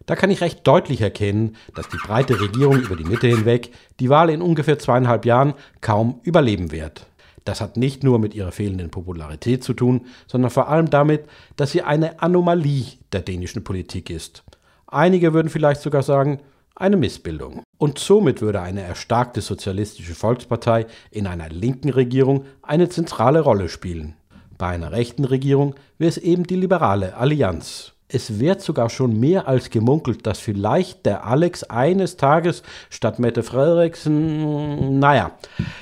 Da 0.05 0.15
kann 0.15 0.29
ich 0.29 0.41
recht 0.41 0.65
deutlich 0.67 1.01
erkennen, 1.01 1.55
dass 1.73 1.89
die 1.89 1.97
breite 1.97 2.39
Regierung 2.39 2.79
über 2.79 2.95
die 2.95 3.05
Mitte 3.05 3.27
hinweg 3.27 3.71
die 3.99 4.09
Wahl 4.09 4.29
in 4.29 4.41
ungefähr 4.41 4.77
zweieinhalb 4.77 5.25
Jahren 5.25 5.53
kaum 5.81 6.19
überleben 6.23 6.71
wird. 6.71 7.07
Das 7.43 7.61
hat 7.61 7.77
nicht 7.77 8.03
nur 8.03 8.19
mit 8.19 8.33
ihrer 8.33 8.51
fehlenden 8.51 8.89
Popularität 8.89 9.63
zu 9.63 9.73
tun, 9.73 10.07
sondern 10.27 10.51
vor 10.51 10.67
allem 10.67 10.89
damit, 10.89 11.25
dass 11.55 11.71
sie 11.71 11.83
eine 11.83 12.21
Anomalie 12.21 12.85
der 13.11 13.21
dänischen 13.21 13.63
Politik 13.63 14.09
ist. 14.09 14.43
Einige 14.87 15.33
würden 15.33 15.49
vielleicht 15.49 15.81
sogar 15.81 16.03
sagen, 16.03 16.39
eine 16.75 16.97
Missbildung. 16.97 17.63
Und 17.77 17.99
somit 17.99 18.41
würde 18.41 18.61
eine 18.61 18.81
erstarkte 18.81 19.41
sozialistische 19.41 20.15
Volkspartei 20.15 20.87
in 21.11 21.27
einer 21.27 21.49
linken 21.49 21.89
Regierung 21.89 22.45
eine 22.61 22.89
zentrale 22.89 23.39
Rolle 23.39 23.69
spielen. 23.69 24.15
Bei 24.57 24.67
einer 24.67 24.91
rechten 24.91 25.25
Regierung 25.25 25.75
wäre 25.97 26.09
es 26.09 26.17
eben 26.17 26.45
die 26.45 26.55
liberale 26.55 27.15
Allianz. 27.15 27.94
Es 28.07 28.39
wird 28.39 28.61
sogar 28.61 28.89
schon 28.91 29.19
mehr 29.19 29.47
als 29.47 29.71
gemunkelt, 29.71 30.27
dass 30.27 30.39
vielleicht 30.39 31.07
der 31.07 31.25
Alex 31.25 31.63
eines 31.63 32.17
Tages 32.17 32.61
statt 32.91 33.17
Mette 33.17 33.41
Frederiksen, 33.41 34.99
naja, 34.99 35.31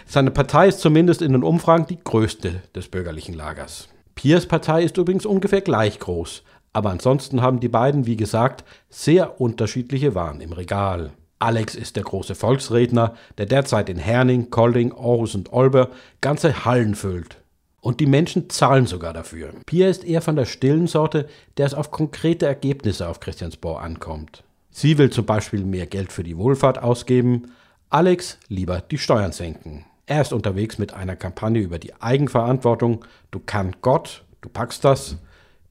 seine 0.05 0.31
Partei 0.31 0.69
ist 0.69 0.79
zumindest 0.79 1.21
in 1.21 1.33
den 1.33 1.43
Umfragen 1.43 1.85
die 1.85 1.99
größte 2.01 2.61
des 2.73 2.87
bürgerlichen 2.87 3.35
Lagers. 3.35 3.89
Piers 4.15 4.45
Partei 4.45 4.83
ist 4.83 4.97
übrigens 4.97 5.25
ungefähr 5.25 5.61
gleich 5.61 5.99
groß, 5.99 6.43
Aber 6.75 6.89
ansonsten 6.89 7.41
haben 7.41 7.59
die 7.59 7.69
beiden, 7.69 8.07
wie 8.07 8.15
gesagt, 8.15 8.63
sehr 8.89 9.39
unterschiedliche 9.39 10.15
Waren 10.15 10.41
im 10.41 10.53
Regal. 10.53 11.11
Alex 11.37 11.75
ist 11.75 11.97
der 11.97 12.03
große 12.03 12.35
Volksredner, 12.35 13.15
der 13.37 13.45
derzeit 13.45 13.89
in 13.89 13.97
Herning, 13.97 14.49
Kolding, 14.49 14.93
Aarhus 14.93 15.35
und 15.35 15.53
Olber 15.53 15.89
ganze 16.21 16.65
Hallen 16.65 16.95
füllt. 16.95 17.42
Und 17.83 17.99
die 17.99 18.05
Menschen 18.05 18.49
zahlen 18.49 18.85
sogar 18.85 19.11
dafür. 19.11 19.51
Pia 19.65 19.89
ist 19.89 20.05
eher 20.05 20.21
von 20.21 20.37
der 20.37 20.45
stillen 20.45 20.87
Sorte, 20.87 21.27
der 21.57 21.65
es 21.65 21.73
auf 21.73 21.91
konkrete 21.91 22.45
Ergebnisse 22.45 23.09
auf 23.09 23.19
Christiansborg 23.19 23.83
ankommt. 23.83 24.45
Sie 24.71 24.97
will 24.97 25.09
zum 25.09 25.25
Beispiel 25.25 25.65
mehr 25.65 25.85
Geld 25.85 26.13
für 26.13 26.23
die 26.23 26.37
Wohlfahrt 26.37 26.81
ausgeben, 26.81 27.51
Alex 27.89 28.39
lieber 28.47 28.79
die 28.79 28.97
Steuern 28.97 29.33
senken. 29.33 29.83
Er 30.05 30.21
ist 30.21 30.31
unterwegs 30.31 30.77
mit 30.77 30.93
einer 30.93 31.17
Kampagne 31.17 31.61
über 31.61 31.77
die 31.77 31.93
Eigenverantwortung. 32.01 33.03
Du 33.31 33.39
kann 33.39 33.75
Gott, 33.81 34.23
du 34.39 34.47
packst 34.47 34.85
das. 34.85 35.17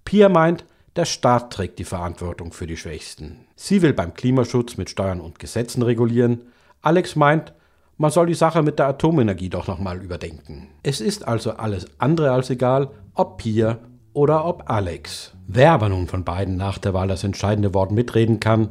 Pia 0.04 0.28
meint, 0.28 0.66
der 0.96 1.06
Staat 1.06 1.50
trägt 1.50 1.78
die 1.78 1.84
Verantwortung 1.84 2.52
für 2.52 2.66
die 2.66 2.76
Schwächsten. 2.76 3.46
Sie 3.56 3.80
will 3.80 3.94
beim 3.94 4.12
Klimaschutz 4.12 4.76
mit 4.76 4.90
Steuern 4.90 5.22
und 5.22 5.38
Gesetzen 5.38 5.82
regulieren. 5.82 6.42
Alex 6.82 7.16
meint, 7.16 7.54
man 8.02 8.10
soll 8.10 8.26
die 8.26 8.34
Sache 8.34 8.64
mit 8.64 8.80
der 8.80 8.88
Atomenergie 8.88 9.48
doch 9.48 9.68
nochmal 9.68 10.02
überdenken. 10.02 10.66
Es 10.82 11.00
ist 11.00 11.28
also 11.28 11.52
alles 11.52 11.86
andere 11.98 12.32
als 12.32 12.50
egal, 12.50 12.90
ob 13.14 13.38
Pia 13.38 13.78
oder 14.12 14.44
ob 14.44 14.68
Alex. 14.68 15.34
Wer 15.46 15.70
aber 15.70 15.88
nun 15.88 16.08
von 16.08 16.24
beiden 16.24 16.56
nach 16.56 16.78
der 16.78 16.94
Wahl 16.94 17.06
das 17.06 17.22
entscheidende 17.22 17.74
Wort 17.74 17.92
mitreden 17.92 18.40
kann, 18.40 18.70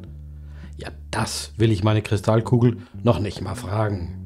ja, 0.76 0.90
das 1.12 1.54
will 1.56 1.72
ich 1.72 1.82
meine 1.82 2.02
Kristallkugel 2.02 2.80
noch 3.04 3.20
nicht 3.20 3.42
mal 3.42 3.56
fragen. 3.56 4.18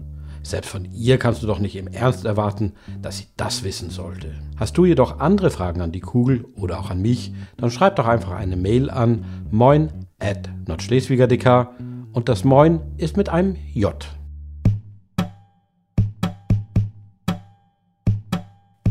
Selbst 0.41 0.71
von 0.71 0.85
ihr 0.91 1.19
kannst 1.19 1.43
du 1.43 1.47
doch 1.47 1.59
nicht 1.59 1.75
im 1.75 1.87
Ernst 1.87 2.25
erwarten, 2.25 2.73
dass 3.03 3.19
sie 3.19 3.27
das 3.37 3.63
wissen 3.63 3.91
sollte. 3.91 4.33
Hast 4.57 4.75
du 4.75 4.85
jedoch 4.85 5.19
andere 5.19 5.51
Fragen 5.51 5.81
an 5.81 5.91
die 5.91 5.99
Kugel 5.99 6.45
oder 6.55 6.79
auch 6.79 6.89
an 6.89 7.03
mich, 7.03 7.31
dann 7.57 7.69
schreib 7.69 7.97
doch 7.97 8.07
einfach 8.07 8.31
eine 8.31 8.55
Mail 8.55 8.89
an 8.89 9.23
moin 9.51 10.07
at 10.17 10.49
nordschleswiger.dk 10.67 11.67
und 12.13 12.27
das 12.27 12.43
Moin 12.43 12.79
ist 12.97 13.17
mit 13.17 13.29
einem 13.29 13.55
J. 13.73 13.93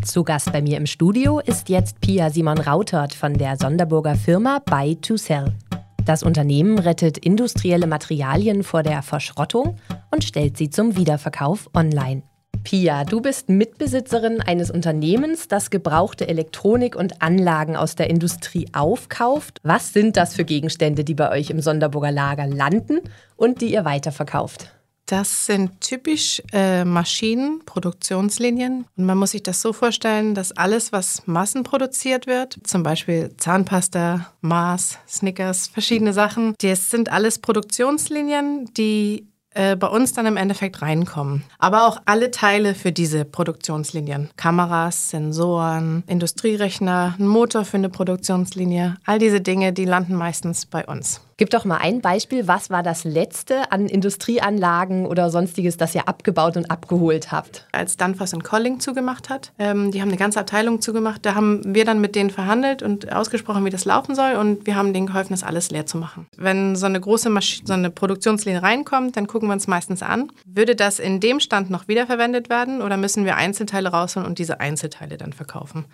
Zu 0.04 0.22
Gast 0.22 0.52
bei 0.52 0.60
mir 0.60 0.76
im 0.76 0.84
Studio 0.84 1.40
ist 1.40 1.70
jetzt 1.70 2.00
Pia 2.02 2.28
Simon 2.28 2.58
Rautert 2.58 3.14
von 3.14 3.32
der 3.32 3.56
Sonderburger 3.56 4.14
Firma 4.16 4.58
Buy 4.58 4.96
to 4.96 5.16
Sell. 5.16 5.46
Das 6.04 6.22
Unternehmen 6.22 6.78
rettet 6.78 7.16
industrielle 7.16 7.86
Materialien 7.86 8.64
vor 8.64 8.82
der 8.82 9.00
Verschrottung 9.00 9.76
und 10.10 10.22
stellt 10.22 10.58
sie 10.58 10.68
zum 10.68 10.96
Wiederverkauf 10.98 11.70
online. 11.74 12.22
Pia, 12.64 13.04
du 13.04 13.22
bist 13.22 13.48
Mitbesitzerin 13.48 14.42
eines 14.42 14.70
Unternehmens, 14.70 15.48
das 15.48 15.70
gebrauchte 15.70 16.28
Elektronik 16.28 16.96
und 16.96 17.22
Anlagen 17.22 17.74
aus 17.74 17.96
der 17.96 18.10
Industrie 18.10 18.68
aufkauft. 18.74 19.58
Was 19.62 19.94
sind 19.94 20.18
das 20.18 20.34
für 20.34 20.44
Gegenstände, 20.44 21.04
die 21.04 21.14
bei 21.14 21.30
euch 21.30 21.48
im 21.48 21.60
Sonderburger 21.60 22.12
Lager 22.12 22.46
landen 22.46 23.00
und 23.36 23.62
die 23.62 23.72
ihr 23.72 23.86
weiterverkauft? 23.86 24.74
Das 25.06 25.46
sind 25.46 25.80
typisch 25.82 26.42
äh, 26.52 26.84
Maschinen, 26.84 27.60
Produktionslinien. 27.66 28.86
Und 28.96 29.04
man 29.04 29.18
muss 29.18 29.32
sich 29.32 29.42
das 29.42 29.60
so 29.60 29.72
vorstellen, 29.72 30.34
dass 30.34 30.52
alles, 30.52 30.92
was 30.92 31.26
massenproduziert 31.26 32.26
wird, 32.26 32.56
zum 32.64 32.82
Beispiel 32.82 33.34
Zahnpasta, 33.36 34.32
Mars, 34.40 34.98
Snickers, 35.06 35.68
verschiedene 35.68 36.14
Sachen, 36.14 36.54
das 36.62 36.90
sind 36.90 37.12
alles 37.12 37.38
Produktionslinien, 37.38 38.72
die 38.74 39.28
äh, 39.54 39.76
bei 39.76 39.86
uns 39.86 40.12
dann 40.12 40.26
im 40.26 40.36
Endeffekt 40.36 40.82
reinkommen. 40.82 41.44
Aber 41.58 41.86
auch 41.86 41.98
alle 42.06 42.30
Teile 42.30 42.74
für 42.74 42.90
diese 42.90 43.24
Produktionslinien. 43.24 44.30
Kameras, 44.36 45.10
Sensoren, 45.10 46.02
Industrierechner, 46.06 47.14
ein 47.18 47.28
Motor 47.28 47.64
für 47.64 47.76
eine 47.76 47.88
Produktionslinie. 47.88 48.96
All 49.04 49.18
diese 49.18 49.40
Dinge, 49.40 49.72
die 49.72 49.84
landen 49.84 50.14
meistens 50.14 50.66
bei 50.66 50.84
uns. 50.86 51.20
Gib 51.36 51.50
doch 51.50 51.64
mal 51.64 51.78
ein 51.78 52.00
Beispiel. 52.00 52.46
Was 52.46 52.70
war 52.70 52.84
das 52.84 53.02
letzte 53.02 53.72
an 53.72 53.86
Industrieanlagen 53.86 55.06
oder 55.06 55.30
sonstiges, 55.30 55.76
das 55.76 55.94
ihr 55.94 56.08
abgebaut 56.08 56.56
und 56.56 56.70
abgeholt 56.70 57.32
habt? 57.32 57.66
Als 57.72 57.96
Danfoss 57.96 58.32
in 58.32 58.44
Colling 58.44 58.78
zugemacht 58.78 59.30
hat, 59.30 59.52
ähm, 59.58 59.90
die 59.90 60.00
haben 60.00 60.08
eine 60.08 60.16
ganze 60.16 60.38
Abteilung 60.38 60.80
zugemacht, 60.80 61.26
da 61.26 61.34
haben 61.34 61.74
wir 61.74 61.84
dann 61.84 62.00
mit 62.00 62.14
denen 62.14 62.30
verhandelt 62.30 62.82
und 62.82 63.12
ausgesprochen, 63.12 63.64
wie 63.64 63.70
das 63.70 63.84
laufen 63.84 64.14
soll 64.14 64.34
und 64.34 64.66
wir 64.66 64.76
haben 64.76 64.92
denen 64.92 65.06
geholfen, 65.06 65.32
das 65.32 65.42
alles 65.42 65.70
leer 65.70 65.86
zu 65.86 65.98
machen. 65.98 66.26
Wenn 66.36 66.76
so 66.76 66.86
eine 66.86 67.00
große 67.00 67.30
Masch 67.30 67.62
so 67.64 67.72
eine 67.72 67.90
Produktionslinie 67.90 68.62
reinkommt, 68.62 69.16
dann 69.16 69.26
gucken 69.26 69.48
wir 69.48 69.54
uns 69.54 69.66
meistens 69.66 70.02
an, 70.02 70.30
würde 70.44 70.76
das 70.76 71.00
in 71.00 71.18
dem 71.18 71.40
Stand 71.40 71.68
noch 71.68 71.88
wiederverwendet 71.88 72.48
werden 72.48 72.80
oder 72.80 72.96
müssen 72.96 73.24
wir 73.24 73.36
Einzelteile 73.36 73.88
rausholen 73.88 74.28
und 74.28 74.38
diese 74.38 74.60
Einzelteile 74.60 75.16
dann 75.16 75.32
verkaufen? 75.32 75.84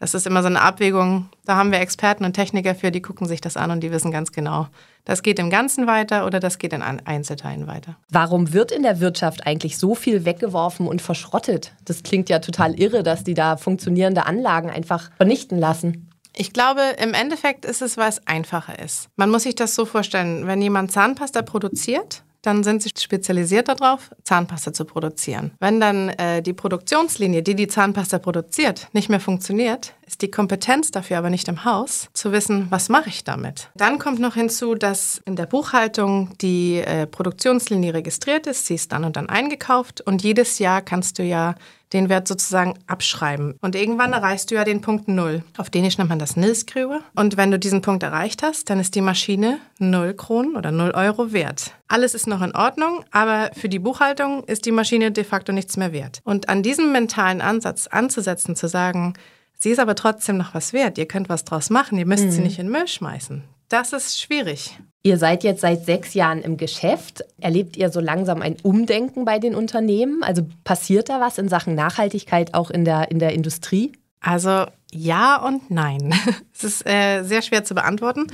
Das 0.00 0.14
ist 0.14 0.26
immer 0.26 0.42
so 0.42 0.48
eine 0.48 0.60
Abwägung. 0.60 1.28
Da 1.44 1.56
haben 1.56 1.72
wir 1.72 1.80
Experten 1.80 2.24
und 2.24 2.34
Techniker 2.34 2.74
für, 2.74 2.90
die 2.90 3.00
gucken 3.00 3.26
sich 3.26 3.40
das 3.40 3.56
an 3.56 3.70
und 3.70 3.80
die 3.80 3.92
wissen 3.92 4.10
ganz 4.10 4.32
genau, 4.32 4.66
das 5.04 5.22
geht 5.22 5.38
im 5.38 5.50
Ganzen 5.50 5.86
weiter 5.86 6.26
oder 6.26 6.40
das 6.40 6.58
geht 6.58 6.72
in 6.72 6.82
Einzelteilen 6.82 7.66
weiter. 7.66 7.96
Warum 8.10 8.52
wird 8.52 8.72
in 8.72 8.82
der 8.82 9.00
Wirtschaft 9.00 9.46
eigentlich 9.46 9.78
so 9.78 9.94
viel 9.94 10.24
weggeworfen 10.24 10.86
und 10.86 11.02
verschrottet? 11.02 11.74
Das 11.84 12.02
klingt 12.02 12.28
ja 12.28 12.38
total 12.38 12.78
irre, 12.78 13.02
dass 13.02 13.24
die 13.24 13.34
da 13.34 13.56
funktionierende 13.56 14.26
Anlagen 14.26 14.70
einfach 14.70 15.10
vernichten 15.16 15.58
lassen. 15.58 16.10
Ich 16.36 16.52
glaube, 16.52 16.80
im 17.00 17.14
Endeffekt 17.14 17.64
ist 17.64 17.80
es, 17.80 17.96
weil 17.96 18.08
es 18.08 18.26
einfacher 18.26 18.78
ist. 18.78 19.08
Man 19.14 19.30
muss 19.30 19.44
sich 19.44 19.54
das 19.54 19.74
so 19.74 19.84
vorstellen, 19.84 20.46
wenn 20.48 20.60
jemand 20.60 20.90
Zahnpasta 20.90 21.42
produziert, 21.42 22.24
dann 22.44 22.62
sind 22.62 22.82
sie 22.82 22.90
spezialisiert 22.96 23.68
darauf, 23.68 24.10
Zahnpasta 24.22 24.72
zu 24.72 24.84
produzieren. 24.84 25.52
Wenn 25.60 25.80
dann 25.80 26.10
äh, 26.10 26.42
die 26.42 26.52
Produktionslinie, 26.52 27.42
die 27.42 27.54
die 27.54 27.68
Zahnpasta 27.68 28.18
produziert, 28.18 28.88
nicht 28.92 29.08
mehr 29.08 29.20
funktioniert, 29.20 29.94
ist 30.06 30.20
die 30.20 30.30
Kompetenz 30.30 30.90
dafür 30.90 31.18
aber 31.18 31.30
nicht 31.30 31.48
im 31.48 31.64
Haus, 31.64 32.08
zu 32.12 32.32
wissen, 32.32 32.66
was 32.70 32.88
mache 32.88 33.08
ich 33.08 33.24
damit. 33.24 33.70
Dann 33.74 33.98
kommt 33.98 34.18
noch 34.18 34.34
hinzu, 34.34 34.74
dass 34.74 35.22
in 35.24 35.36
der 35.36 35.46
Buchhaltung 35.46 36.36
die 36.40 36.78
äh, 36.78 37.06
Produktionslinie 37.06 37.94
registriert 37.94 38.46
ist, 38.46 38.66
sie 38.66 38.74
ist 38.74 38.92
dann 38.92 39.04
und 39.04 39.16
dann 39.16 39.28
eingekauft 39.28 40.02
und 40.02 40.22
jedes 40.22 40.58
Jahr 40.58 40.82
kannst 40.82 41.18
du 41.18 41.22
ja 41.22 41.54
den 41.94 42.08
Wert 42.08 42.28
sozusagen 42.28 42.74
abschreiben. 42.86 43.54
Und 43.62 43.74
irgendwann 43.74 44.12
erreichst 44.12 44.50
du 44.50 44.56
ja 44.56 44.64
den 44.64 44.80
Punkt 44.80 45.08
Null. 45.08 45.42
Auf 45.56 45.70
Dänisch 45.70 45.96
nennt 45.96 46.10
man 46.10 46.18
das 46.18 46.36
Nilskrühe. 46.36 47.00
Und 47.14 47.36
wenn 47.36 47.50
du 47.50 47.58
diesen 47.58 47.80
Punkt 47.80 48.02
erreicht 48.02 48.42
hast, 48.42 48.68
dann 48.68 48.80
ist 48.80 48.94
die 48.94 49.00
Maschine 49.00 49.58
0 49.78 50.14
Kronen 50.14 50.56
oder 50.56 50.72
0 50.72 50.90
Euro 50.90 51.32
wert. 51.32 51.72
Alles 51.88 52.14
ist 52.14 52.26
noch 52.26 52.42
in 52.42 52.54
Ordnung, 52.54 53.04
aber 53.10 53.50
für 53.54 53.68
die 53.68 53.78
Buchhaltung 53.78 54.44
ist 54.44 54.66
die 54.66 54.72
Maschine 54.72 55.12
de 55.12 55.24
facto 55.24 55.52
nichts 55.52 55.76
mehr 55.76 55.92
wert. 55.92 56.20
Und 56.24 56.48
an 56.48 56.62
diesem 56.62 56.92
mentalen 56.92 57.40
Ansatz 57.40 57.86
anzusetzen, 57.86 58.56
zu 58.56 58.68
sagen, 58.68 59.14
sie 59.58 59.70
ist 59.70 59.78
aber 59.78 59.94
trotzdem 59.94 60.36
noch 60.36 60.54
was 60.54 60.72
wert, 60.72 60.98
ihr 60.98 61.06
könnt 61.06 61.28
was 61.28 61.44
draus 61.44 61.70
machen, 61.70 61.96
ihr 61.98 62.06
müsst 62.06 62.24
mhm. 62.24 62.30
sie 62.30 62.42
nicht 62.42 62.58
in 62.58 62.68
Müll 62.68 62.88
schmeißen. 62.88 63.44
Das 63.68 63.92
ist 63.92 64.20
schwierig. 64.20 64.78
Ihr 65.02 65.18
seid 65.18 65.44
jetzt 65.44 65.60
seit 65.60 65.84
sechs 65.84 66.14
Jahren 66.14 66.40
im 66.42 66.56
Geschäft. 66.56 67.24
Erlebt 67.40 67.76
ihr 67.76 67.90
so 67.90 68.00
langsam 68.00 68.40
ein 68.40 68.56
Umdenken 68.62 69.24
bei 69.24 69.38
den 69.38 69.54
Unternehmen? 69.54 70.22
Also 70.22 70.46
passiert 70.64 71.08
da 71.08 71.20
was 71.20 71.38
in 71.38 71.48
Sachen 71.48 71.74
Nachhaltigkeit 71.74 72.54
auch 72.54 72.70
in 72.70 72.84
der, 72.84 73.10
in 73.10 73.18
der 73.18 73.32
Industrie? 73.32 73.92
Also 74.20 74.66
ja 74.92 75.36
und 75.36 75.70
nein. 75.70 76.14
Es 76.54 76.64
ist 76.64 76.86
äh, 76.86 77.22
sehr 77.22 77.42
schwer 77.42 77.64
zu 77.64 77.74
beantworten. 77.74 78.28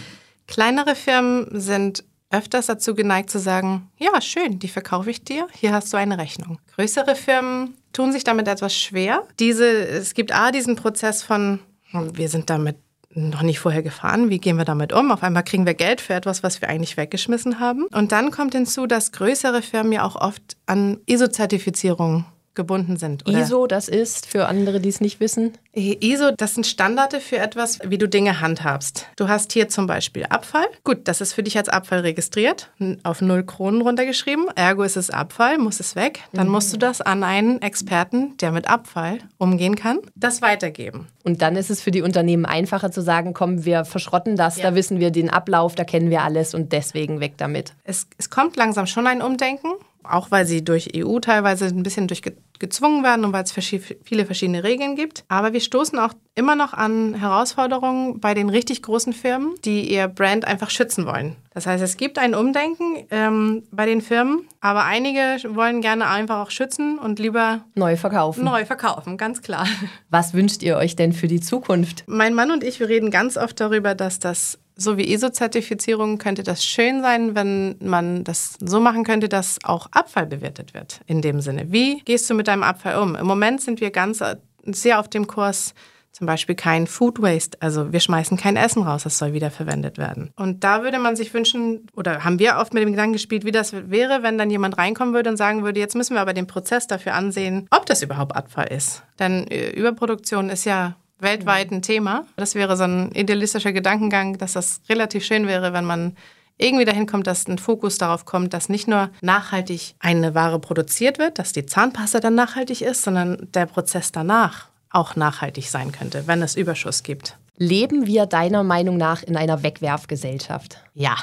Kleinere 0.46 0.94
Firmen 0.94 1.48
sind 1.58 2.04
öfters 2.30 2.66
dazu 2.66 2.94
geneigt 2.94 3.30
zu 3.30 3.40
sagen, 3.40 3.90
ja, 3.98 4.20
schön, 4.20 4.58
die 4.58 4.68
verkaufe 4.68 5.10
ich 5.10 5.24
dir, 5.24 5.48
hier 5.52 5.72
hast 5.72 5.92
du 5.92 5.96
eine 5.96 6.18
Rechnung. 6.18 6.58
Größere 6.76 7.16
Firmen 7.16 7.76
tun 7.92 8.12
sich 8.12 8.24
damit 8.24 8.46
etwas 8.46 8.76
schwer. 8.76 9.26
Diese, 9.40 9.66
es 9.66 10.14
gibt 10.14 10.32
A, 10.32 10.52
diesen 10.52 10.76
Prozess 10.76 11.22
von, 11.22 11.58
hm, 11.90 12.16
wir 12.16 12.28
sind 12.28 12.48
damit 12.48 12.76
noch 13.14 13.42
nicht 13.42 13.58
vorher 13.58 13.82
gefahren. 13.82 14.30
Wie 14.30 14.38
gehen 14.38 14.56
wir 14.56 14.64
damit 14.64 14.92
um? 14.92 15.10
Auf 15.10 15.22
einmal 15.22 15.42
kriegen 15.42 15.66
wir 15.66 15.74
Geld 15.74 16.00
für 16.00 16.14
etwas, 16.14 16.42
was 16.42 16.60
wir 16.60 16.68
eigentlich 16.68 16.96
weggeschmissen 16.96 17.58
haben. 17.58 17.86
Und 17.92 18.12
dann 18.12 18.30
kommt 18.30 18.54
hinzu, 18.54 18.86
dass 18.86 19.12
größere 19.12 19.62
Firmen 19.62 19.92
ja 19.92 20.04
auch 20.04 20.16
oft 20.16 20.56
an 20.66 20.98
ISO-Zertifizierung 21.06 22.24
gebunden 22.54 22.96
sind. 22.96 23.26
Oder? 23.28 23.40
ISO, 23.40 23.66
das 23.66 23.88
ist 23.88 24.26
für 24.26 24.46
andere, 24.46 24.80
die 24.80 24.88
es 24.88 25.00
nicht 25.00 25.20
wissen? 25.20 25.52
ISO, 25.72 26.32
das 26.36 26.54
sind 26.54 26.66
Standarde 26.66 27.20
für 27.20 27.38
etwas, 27.38 27.78
wie 27.84 27.98
du 27.98 28.08
Dinge 28.08 28.40
handhabst. 28.40 29.06
Du 29.16 29.28
hast 29.28 29.52
hier 29.52 29.68
zum 29.68 29.86
Beispiel 29.86 30.24
Abfall. 30.24 30.66
Gut, 30.82 31.00
das 31.04 31.20
ist 31.20 31.32
für 31.32 31.42
dich 31.42 31.56
als 31.56 31.68
Abfall 31.68 32.00
registriert, 32.00 32.70
auf 33.04 33.20
null 33.20 33.44
Kronen 33.44 33.82
runtergeschrieben. 33.82 34.48
Ergo 34.56 34.82
ist 34.82 34.96
es 34.96 35.10
Abfall, 35.10 35.58
muss 35.58 35.78
es 35.80 35.94
weg. 35.94 36.20
Dann 36.32 36.46
mhm. 36.46 36.52
musst 36.52 36.72
du 36.72 36.76
das 36.76 37.00
an 37.00 37.22
einen 37.22 37.62
Experten, 37.62 38.36
der 38.38 38.50
mit 38.50 38.68
Abfall 38.68 39.18
umgehen 39.38 39.76
kann, 39.76 40.00
das 40.16 40.42
weitergeben. 40.42 41.06
Und 41.22 41.42
dann 41.42 41.54
ist 41.56 41.70
es 41.70 41.82
für 41.82 41.90
die 41.90 42.02
Unternehmen 42.02 42.46
einfacher 42.46 42.90
zu 42.90 43.02
sagen, 43.02 43.34
komm, 43.34 43.64
wir 43.64 43.84
verschrotten 43.84 44.36
das, 44.36 44.56
ja. 44.56 44.70
da 44.70 44.74
wissen 44.74 45.00
wir 45.00 45.10
den 45.10 45.30
Ablauf, 45.30 45.74
da 45.74 45.84
kennen 45.84 46.10
wir 46.10 46.22
alles 46.22 46.54
und 46.54 46.72
deswegen 46.72 47.20
weg 47.20 47.34
damit. 47.36 47.74
Es, 47.84 48.06
es 48.18 48.30
kommt 48.30 48.56
langsam 48.56 48.86
schon 48.86 49.06
ein 49.06 49.22
Umdenken. 49.22 49.68
Auch 50.04 50.30
weil 50.30 50.46
sie 50.46 50.64
durch 50.64 50.90
EU 50.96 51.18
teilweise 51.20 51.66
ein 51.66 51.82
bisschen 51.82 52.08
durchgezwungen 52.08 53.02
werden 53.02 53.24
und 53.24 53.32
weil 53.32 53.44
es 53.44 53.52
viele 53.52 54.26
verschiedene 54.26 54.64
Regeln 54.64 54.96
gibt. 54.96 55.24
Aber 55.28 55.52
wir 55.52 55.60
stoßen 55.60 55.98
auch 55.98 56.12
immer 56.34 56.54
noch 56.56 56.72
an 56.72 57.14
Herausforderungen 57.14 58.20
bei 58.20 58.34
den 58.34 58.48
richtig 58.48 58.82
großen 58.82 59.12
Firmen, 59.12 59.54
die 59.64 59.92
ihr 59.92 60.08
Brand 60.08 60.46
einfach 60.46 60.70
schützen 60.70 61.06
wollen. 61.06 61.36
Das 61.52 61.66
heißt, 61.66 61.82
es 61.82 61.96
gibt 61.96 62.18
ein 62.18 62.34
Umdenken 62.34 63.06
ähm, 63.10 63.64
bei 63.70 63.86
den 63.86 64.00
Firmen, 64.00 64.46
aber 64.60 64.84
einige 64.84 65.36
wollen 65.48 65.80
gerne 65.80 66.06
einfach 66.06 66.38
auch 66.46 66.50
schützen 66.50 66.98
und 66.98 67.18
lieber 67.18 67.64
neu 67.74 67.96
verkaufen. 67.96 68.44
Neu 68.44 68.64
verkaufen, 68.64 69.16
ganz 69.16 69.42
klar. 69.42 69.66
Was 70.08 70.32
wünscht 70.32 70.62
ihr 70.62 70.76
euch 70.76 70.96
denn 70.96 71.12
für 71.12 71.28
die 71.28 71.40
Zukunft? 71.40 72.04
Mein 72.06 72.34
Mann 72.34 72.50
und 72.50 72.62
ich, 72.62 72.80
wir 72.80 72.88
reden 72.88 73.10
ganz 73.10 73.36
oft 73.36 73.60
darüber, 73.60 73.94
dass 73.94 74.20
das 74.20 74.58
so 74.80 74.96
wie 74.96 75.12
ISO-Zertifizierung 75.12 76.18
könnte 76.18 76.42
das 76.42 76.64
schön 76.64 77.02
sein, 77.02 77.34
wenn 77.34 77.76
man 77.82 78.24
das 78.24 78.56
so 78.60 78.80
machen 78.80 79.04
könnte, 79.04 79.28
dass 79.28 79.58
auch 79.62 79.88
Abfall 79.92 80.26
bewertet 80.26 80.74
wird. 80.74 81.00
In 81.06 81.22
dem 81.22 81.40
Sinne, 81.40 81.70
wie 81.70 82.00
gehst 82.00 82.28
du 82.30 82.34
mit 82.34 82.48
deinem 82.48 82.62
Abfall 82.62 83.00
um? 83.00 83.14
Im 83.14 83.26
Moment 83.26 83.60
sind 83.60 83.80
wir 83.80 83.90
ganz 83.90 84.20
äh, 84.20 84.36
sehr 84.64 84.98
auf 84.98 85.08
dem 85.08 85.26
Kurs, 85.26 85.74
zum 86.12 86.26
Beispiel 86.26 86.54
kein 86.54 86.86
Food 86.86 87.22
Waste, 87.22 87.56
also 87.60 87.92
wir 87.92 88.00
schmeißen 88.00 88.36
kein 88.36 88.56
Essen 88.56 88.82
raus, 88.82 89.04
das 89.04 89.16
soll 89.16 89.32
wiederverwendet 89.32 89.96
werden. 89.96 90.32
Und 90.36 90.64
da 90.64 90.82
würde 90.82 90.98
man 90.98 91.14
sich 91.14 91.32
wünschen, 91.32 91.86
oder 91.94 92.24
haben 92.24 92.38
wir 92.38 92.56
oft 92.56 92.74
mit 92.74 92.82
dem 92.82 92.90
Gedanken 92.90 93.12
gespielt, 93.12 93.44
wie 93.44 93.52
das 93.52 93.72
wäre, 93.72 94.22
wenn 94.22 94.36
dann 94.36 94.50
jemand 94.50 94.76
reinkommen 94.76 95.14
würde 95.14 95.30
und 95.30 95.36
sagen 95.36 95.62
würde, 95.62 95.78
jetzt 95.78 95.94
müssen 95.94 96.14
wir 96.14 96.20
aber 96.20 96.34
den 96.34 96.46
Prozess 96.46 96.86
dafür 96.86 97.14
ansehen, 97.14 97.68
ob 97.70 97.86
das 97.86 98.02
überhaupt 98.02 98.34
Abfall 98.34 98.72
ist. 98.72 99.02
Denn 99.18 99.46
äh, 99.48 99.70
Überproduktion 99.70 100.50
ist 100.50 100.64
ja 100.64 100.96
weltweit 101.22 101.70
ein 101.70 101.82
Thema. 101.82 102.26
Das 102.36 102.54
wäre 102.54 102.76
so 102.76 102.84
ein 102.84 103.12
idealistischer 103.12 103.72
Gedankengang, 103.72 104.38
dass 104.38 104.52
das 104.52 104.80
relativ 104.88 105.24
schön 105.24 105.46
wäre, 105.46 105.72
wenn 105.72 105.84
man 105.84 106.16
irgendwie 106.60 106.84
dahin 106.84 107.06
kommt, 107.06 107.26
dass 107.26 107.48
ein 107.48 107.58
Fokus 107.58 107.98
darauf 107.98 108.24
kommt, 108.24 108.52
dass 108.52 108.68
nicht 108.68 108.86
nur 108.86 109.10
nachhaltig 109.22 109.94
eine 109.98 110.34
Ware 110.34 110.58
produziert 110.58 111.18
wird, 111.18 111.38
dass 111.38 111.52
die 111.52 111.66
Zahnpasta 111.66 112.20
dann 112.20 112.34
nachhaltig 112.34 112.82
ist, 112.82 113.02
sondern 113.02 113.48
der 113.54 113.66
Prozess 113.66 114.12
danach 114.12 114.66
auch 114.90 115.16
nachhaltig 115.16 115.68
sein 115.70 115.92
könnte, 115.92 116.26
wenn 116.26 116.42
es 116.42 116.56
Überschuss 116.56 117.02
gibt. 117.02 117.36
Leben 117.56 118.06
wir 118.06 118.24
deiner 118.24 118.64
Meinung 118.64 118.96
nach 118.96 119.22
in 119.22 119.36
einer 119.36 119.62
Wegwerfgesellschaft? 119.62 120.78
Ja, 120.94 121.16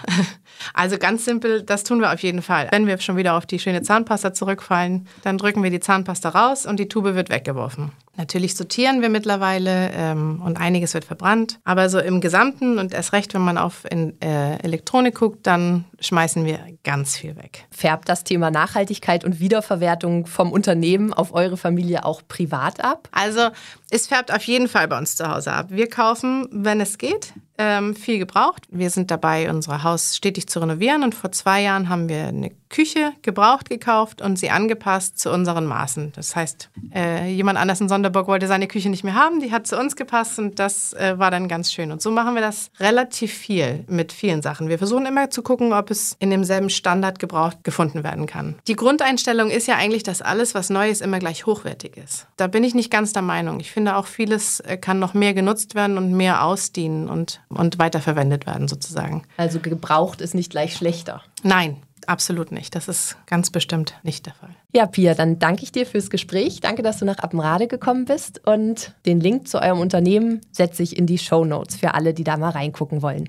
also 0.74 1.00
ganz 1.00 1.26
simpel, 1.26 1.64
das 1.64 1.84
tun 1.84 2.00
wir 2.00 2.14
auf 2.14 2.20
jeden 2.20 2.44
Fall. 2.44 2.68
Wenn 2.70 2.86
wir 2.86 3.00
schon 3.00 3.18
wieder 3.18 3.36
auf 3.36 3.48
die 3.48 3.58
schöne 3.58 3.82
Zahnpasta 3.82 4.34
zurückfallen, 4.34 5.08
dann 5.24 5.40
drücken 5.40 5.64
wir 5.64 5.72
die 5.72 5.80
Zahnpasta 5.80 6.30
raus 6.30 6.68
und 6.68 6.80
die 6.80 6.88
Tube 6.88 7.16
wird 7.16 7.32
weggeworfen. 7.32 7.92
Natürlich 8.18 8.56
sortieren 8.56 9.02
wir 9.02 9.10
mittlerweile 9.10 9.92
ähm, 9.94 10.42
und 10.44 10.58
einiges 10.58 10.96
wird 10.96 11.06
verbrannt. 11.06 11.60
Aber 11.64 11.88
so 11.88 12.00
im 12.00 12.20
Gesamten 12.20 12.80
und 12.80 12.94
erst 12.94 13.14
recht, 13.14 13.36
wenn 13.36 13.44
man 13.44 13.60
auf 13.60 13.86
in, 13.90 14.20
äh, 14.22 14.58
Elektronik 14.58 15.16
guckt, 15.16 15.46
dann 15.46 15.86
schmeißen 16.00 16.44
wir 16.44 16.60
ganz 16.84 17.16
viel 17.16 17.36
weg. 17.36 17.66
Färbt 17.70 18.10
das 18.10 18.24
Thema 18.24 18.50
Nachhaltigkeit 18.50 19.24
und 19.24 19.40
Wiederverwertung 19.40 20.26
vom 20.26 20.52
Unternehmen 20.52 21.14
auf 21.14 21.34
eure 21.34 21.58
Familie 21.58 22.06
auch 22.06 22.24
privat 22.28 22.84
ab? 22.84 23.08
Also 23.12 23.50
es 23.92 24.08
färbt 24.08 24.34
auf 24.34 24.44
jeden 24.44 24.68
Fall 24.68 24.88
bei 24.88 24.98
uns 24.98 25.16
zu 25.16 25.28
Hause 25.32 25.54
ab. 25.54 25.68
Wir 25.70 25.88
kaufen, 25.88 26.48
wenn 26.52 26.82
es 26.82 26.98
geht, 26.98 27.34
ähm, 27.58 27.96
viel 27.96 28.20
gebraucht. 28.20 28.64
Wir 28.70 28.90
sind 28.90 29.12
dabei, 29.12 29.50
unser 29.50 29.84
Haus 29.84 30.16
stetig 30.16 30.48
zu 30.48 30.60
renovieren 30.60 31.04
und 31.04 31.16
vor 31.16 31.32
zwei 31.32 31.62
Jahren 31.62 31.90
haben 31.90 32.10
wir 32.10 32.28
eine 32.28 32.52
Küche 32.70 33.14
gebraucht 33.22 33.70
gekauft 33.70 34.22
und 34.22 34.38
sie 34.38 34.50
angepasst 34.50 35.20
zu 35.20 35.32
unseren 35.32 35.66
Maßen. 35.66 36.12
Das 36.16 36.36
heißt, 36.36 36.70
äh, 36.94 37.30
jemand 37.32 37.58
anders 37.58 37.80
in 37.82 37.90
Sonderburg 37.90 38.28
wollte 38.28 38.48
seine 38.48 38.68
Küche 38.68 38.90
nicht 38.90 39.04
mehr 39.04 39.16
haben, 39.16 39.40
die 39.40 39.52
hat 39.52 39.68
zu 39.68 39.78
uns 39.78 39.96
gepasst 39.96 40.38
und 40.40 40.60
das 40.60 40.94
äh, 40.94 41.18
war 41.18 41.32
dann 41.32 41.48
ganz 41.48 41.72
schön. 41.72 41.92
Und 41.92 42.02
so 42.02 42.12
machen 42.12 42.36
wir 42.36 42.42
das 42.42 42.70
relativ 42.80 43.34
viel 43.34 43.86
mit 43.88 44.12
vielen 44.12 44.42
Sachen. 44.42 44.70
Wir 44.70 44.78
versuchen 44.78 45.06
immer 45.06 45.30
zu 45.30 45.42
gucken, 45.42 45.74
ob 45.74 45.92
es 45.92 46.16
in 46.20 46.30
demselben 46.30 46.70
Standard 46.70 47.20
gebraucht 47.20 47.64
gefunden 47.64 48.04
werden 48.04 48.26
kann. 48.26 48.56
Die 48.68 48.76
Grundeinstellung 48.76 49.50
ist 49.50 49.68
ja 49.68 49.76
eigentlich, 49.76 50.04
dass 50.04 50.22
alles, 50.22 50.54
was 50.54 50.70
neu 50.70 50.90
ist, 50.90 51.02
immer 51.02 51.20
gleich 51.20 51.46
hochwertig 51.46 51.98
ist. 51.98 52.28
Da 52.36 52.48
bin 52.48 52.64
ich 52.64 52.76
nicht 52.76 52.92
ganz 52.92 53.14
der 53.14 53.22
Meinung. 53.22 53.60
Ich 53.60 53.72
finde 53.72 53.96
auch 53.96 54.08
vieles 54.08 54.60
äh, 54.62 54.78
kann 54.78 55.00
noch 55.00 55.14
mehr 55.14 55.34
genutzt 55.34 55.76
werden 55.76 55.98
und 55.98 56.14
mehr 56.14 56.44
ausdienen 56.44 57.10
und, 57.10 57.42
und 57.50 57.80
weiterverwendet 57.80 58.46
werden 58.46 58.68
sozusagen. 58.68 59.24
Also 59.38 59.60
gebraucht 59.60 60.22
ist 60.22 60.36
nicht 60.36 60.52
gleich 60.52 60.76
schlechter. 60.76 61.22
Nein, 61.44 61.78
Absolut 62.08 62.54
nicht. 62.54 62.74
Das 62.74 62.88
ist 62.88 63.18
ganz 63.26 63.50
bestimmt 63.50 63.96
nicht 64.02 64.26
der 64.26 64.34
Fall. 64.34 64.52
Ja, 64.74 64.86
Pia, 64.86 65.14
dann 65.14 65.40
danke 65.40 65.64
ich 65.64 65.74
dir 65.74 65.86
fürs 65.86 66.10
Gespräch. 66.10 66.62
Danke, 66.62 66.82
dass 66.82 67.00
du 67.00 67.06
nach 67.06 67.18
Appenrade 67.18 67.68
gekommen 67.68 68.06
bist. 68.06 68.48
Und 68.48 68.94
den 69.06 69.20
Link 69.20 69.48
zu 69.50 69.62
eurem 69.62 69.80
Unternehmen 69.80 70.42
setze 70.54 70.84
ich 70.84 70.98
in 70.98 71.06
die 71.06 71.18
Show 71.18 71.44
Notes 71.44 71.76
für 71.76 71.96
alle, 71.96 72.14
die 72.14 72.24
da 72.24 72.38
mal 72.38 72.52
reingucken 72.52 73.02
wollen. 73.02 73.28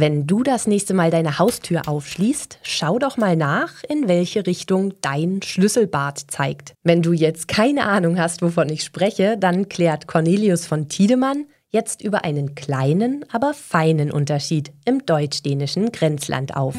Wenn 0.00 0.26
du 0.26 0.42
das 0.42 0.66
nächste 0.66 0.94
Mal 0.94 1.10
deine 1.10 1.38
Haustür 1.38 1.86
aufschließt, 1.86 2.60
schau 2.62 2.98
doch 2.98 3.18
mal 3.18 3.36
nach, 3.36 3.84
in 3.86 4.08
welche 4.08 4.46
Richtung 4.46 4.94
dein 5.02 5.42
Schlüsselbad 5.42 6.24
zeigt. 6.28 6.72
Wenn 6.82 7.02
du 7.02 7.12
jetzt 7.12 7.48
keine 7.48 7.84
Ahnung 7.84 8.18
hast, 8.18 8.40
wovon 8.40 8.70
ich 8.70 8.82
spreche, 8.82 9.36
dann 9.36 9.68
klärt 9.68 10.06
Cornelius 10.06 10.64
von 10.64 10.88
Tiedemann 10.88 11.44
jetzt 11.68 12.00
über 12.00 12.24
einen 12.24 12.54
kleinen, 12.54 13.26
aber 13.30 13.52
feinen 13.52 14.10
Unterschied 14.10 14.72
im 14.86 15.04
deutsch-dänischen 15.04 15.92
Grenzland 15.92 16.56
auf. 16.56 16.74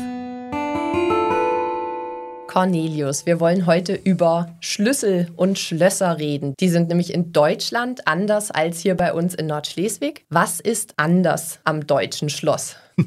Cornelius, 2.48 3.28
wir 3.28 3.40
wollen 3.40 3.68
heute 3.68 3.94
über 3.94 4.58
Schlüssel 4.62 5.30
und 5.36 5.60
Schlösser 5.60 6.18
reden. 6.18 6.56
Die 6.60 6.70
sind 6.70 6.90
nämlich 6.90 7.14
in 7.14 7.32
Deutschland 7.32 8.08
anders 8.08 8.50
als 8.50 8.80
hier 8.80 8.98
bei 8.98 9.14
uns 9.14 9.36
in 9.36 9.46
Nordschleswig. 9.46 10.26
Was 10.30 10.60
ist 10.60 10.96
anders 10.98 11.60
am 11.66 11.86
deutschen 11.86 12.30
Schloss? 12.30 12.78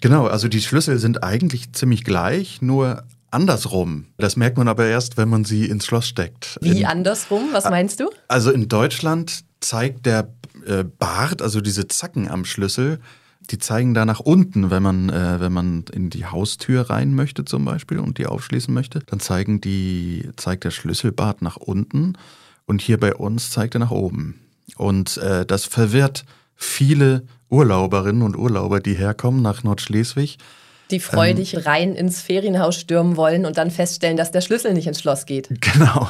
genau, 0.00 0.26
also 0.26 0.48
die 0.48 0.60
Schlüssel 0.60 0.98
sind 0.98 1.22
eigentlich 1.22 1.72
ziemlich 1.72 2.04
gleich, 2.04 2.62
nur 2.62 3.04
andersrum. 3.30 4.06
Das 4.18 4.36
merkt 4.36 4.56
man 4.56 4.68
aber 4.68 4.86
erst, 4.86 5.16
wenn 5.16 5.28
man 5.28 5.44
sie 5.44 5.66
ins 5.66 5.86
Schloss 5.86 6.06
steckt. 6.06 6.58
Wie 6.60 6.80
in, 6.80 6.86
andersrum? 6.86 7.48
Was 7.52 7.64
meinst 7.64 8.00
du? 8.00 8.10
Also 8.28 8.50
in 8.50 8.68
Deutschland 8.68 9.44
zeigt 9.60 10.06
der 10.06 10.28
äh, 10.66 10.84
Bart, 10.84 11.42
also 11.42 11.60
diese 11.60 11.88
Zacken 11.88 12.28
am 12.28 12.44
Schlüssel, 12.44 13.00
die 13.50 13.58
zeigen 13.58 13.94
da 13.94 14.04
nach 14.04 14.20
unten, 14.20 14.70
wenn 14.70 14.82
man, 14.82 15.08
äh, 15.08 15.40
wenn 15.40 15.52
man 15.52 15.84
in 15.92 16.10
die 16.10 16.26
Haustür 16.26 16.90
rein 16.90 17.14
möchte 17.14 17.44
zum 17.44 17.64
Beispiel 17.64 17.98
und 17.98 18.18
die 18.18 18.26
aufschließen 18.26 18.72
möchte, 18.72 19.00
dann 19.00 19.20
zeigen 19.20 19.60
die, 19.60 20.28
zeigt 20.36 20.64
der 20.64 20.70
Schlüsselbart 20.70 21.42
nach 21.42 21.56
unten 21.56 22.14
und 22.66 22.80
hier 22.80 22.98
bei 22.98 23.14
uns 23.14 23.50
zeigt 23.50 23.76
er 23.76 23.80
nach 23.80 23.90
oben. 23.90 24.40
Und 24.76 25.16
äh, 25.18 25.46
das 25.46 25.64
verwirrt 25.64 26.24
viele 26.56 27.24
Urlauberinnen 27.48 28.22
und 28.22 28.36
Urlauber, 28.36 28.80
die 28.80 28.94
herkommen 28.94 29.42
nach 29.42 29.62
Nordschleswig. 29.62 30.38
Die 30.90 31.00
freudig 31.00 31.54
ähm, 31.54 31.60
rein 31.60 31.94
ins 31.94 32.20
Ferienhaus 32.20 32.76
stürmen 32.76 33.16
wollen 33.16 33.44
und 33.44 33.58
dann 33.58 33.70
feststellen, 33.70 34.16
dass 34.16 34.30
der 34.30 34.40
Schlüssel 34.40 34.72
nicht 34.74 34.86
ins 34.86 35.00
Schloss 35.00 35.26
geht. 35.26 35.48
Genau. 35.76 36.08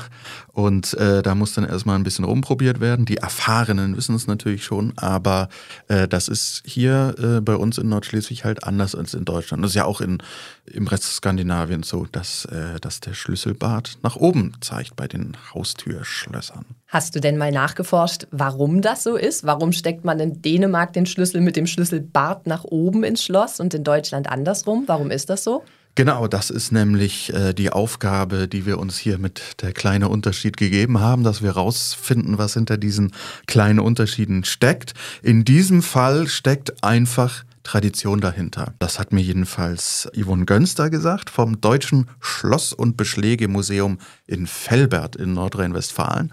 Und 0.52 0.94
äh, 0.94 1.22
da 1.22 1.34
muss 1.34 1.54
dann 1.54 1.64
erstmal 1.64 1.96
ein 1.96 2.04
bisschen 2.04 2.24
rumprobiert 2.24 2.80
werden. 2.80 3.04
Die 3.04 3.16
Erfahrenen 3.16 3.96
wissen 3.96 4.14
es 4.14 4.26
natürlich 4.26 4.64
schon, 4.64 4.92
aber 4.96 5.48
äh, 5.88 6.06
das 6.06 6.28
ist 6.28 6.62
hier 6.64 7.14
äh, 7.18 7.40
bei 7.40 7.56
uns 7.56 7.78
in 7.78 7.88
Nordschleswig 7.88 8.44
halt 8.44 8.64
anders 8.64 8.94
als 8.94 9.14
in 9.14 9.24
Deutschland. 9.24 9.62
Das 9.62 9.72
ist 9.72 9.74
ja 9.74 9.84
auch 9.84 10.00
in, 10.00 10.22
im 10.66 10.86
Rest 10.86 11.04
Skandinaviens 11.04 11.88
so, 11.88 12.06
dass, 12.10 12.44
äh, 12.46 12.78
dass 12.80 13.00
der 13.00 13.14
Schlüsselbart 13.14 13.98
nach 14.02 14.16
oben 14.16 14.52
zeigt 14.60 14.96
bei 14.96 15.08
den 15.08 15.36
Haustürschlössern. 15.52 16.64
Hast 16.86 17.16
du 17.16 17.20
denn 17.20 17.36
mal 17.36 17.50
nachgeforscht, 17.50 18.28
warum 18.30 18.80
das 18.80 19.02
so 19.02 19.16
ist? 19.16 19.44
Warum 19.44 19.72
steckt 19.72 20.04
man 20.04 20.20
in 20.20 20.40
Dänemark 20.40 20.92
den 20.92 21.04
Schlüssel 21.04 21.40
mit 21.40 21.56
dem 21.56 21.66
Schlüsselbart 21.66 22.46
nach 22.46 22.64
oben 22.64 23.02
ins 23.02 23.24
Schloss 23.24 23.58
und 23.58 23.74
in 23.74 23.82
Deutschland 23.82 24.30
andersrum? 24.66 24.84
Warum 24.86 25.10
ist 25.10 25.30
das 25.30 25.44
so? 25.44 25.62
Genau, 25.94 26.28
das 26.28 26.50
ist 26.50 26.72
nämlich 26.72 27.32
äh, 27.32 27.54
die 27.54 27.70
Aufgabe, 27.70 28.48
die 28.48 28.66
wir 28.66 28.78
uns 28.78 28.98
hier 28.98 29.16
mit 29.16 29.62
der 29.62 29.72
kleinen 29.72 30.04
Unterschied 30.04 30.58
gegeben 30.58 31.00
haben, 31.00 31.24
dass 31.24 31.42
wir 31.42 31.52
rausfinden, 31.52 32.36
was 32.36 32.52
hinter 32.52 32.76
diesen 32.76 33.12
kleinen 33.46 33.80
Unterschieden 33.80 34.44
steckt. 34.44 34.92
In 35.22 35.44
diesem 35.44 35.80
Fall 35.80 36.28
steckt 36.28 36.84
einfach 36.84 37.44
Tradition 37.66 38.20
dahinter. 38.20 38.74
Das 38.78 39.00
hat 39.00 39.12
mir 39.12 39.20
jedenfalls 39.20 40.08
Yvonne 40.14 40.44
Gönster 40.44 40.88
gesagt 40.88 41.30
vom 41.30 41.60
Deutschen 41.60 42.06
Schloss- 42.20 42.72
und 42.72 42.96
Beschlägemuseum 42.96 43.98
in 44.24 44.46
Velbert 44.46 45.16
in 45.16 45.34
Nordrhein-Westfalen. 45.34 46.32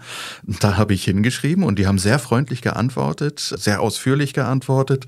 Da 0.60 0.76
habe 0.76 0.94
ich 0.94 1.02
hingeschrieben 1.02 1.64
und 1.64 1.80
die 1.80 1.88
haben 1.88 1.98
sehr 1.98 2.20
freundlich 2.20 2.62
geantwortet, 2.62 3.40
sehr 3.40 3.80
ausführlich 3.80 4.32
geantwortet. 4.32 5.06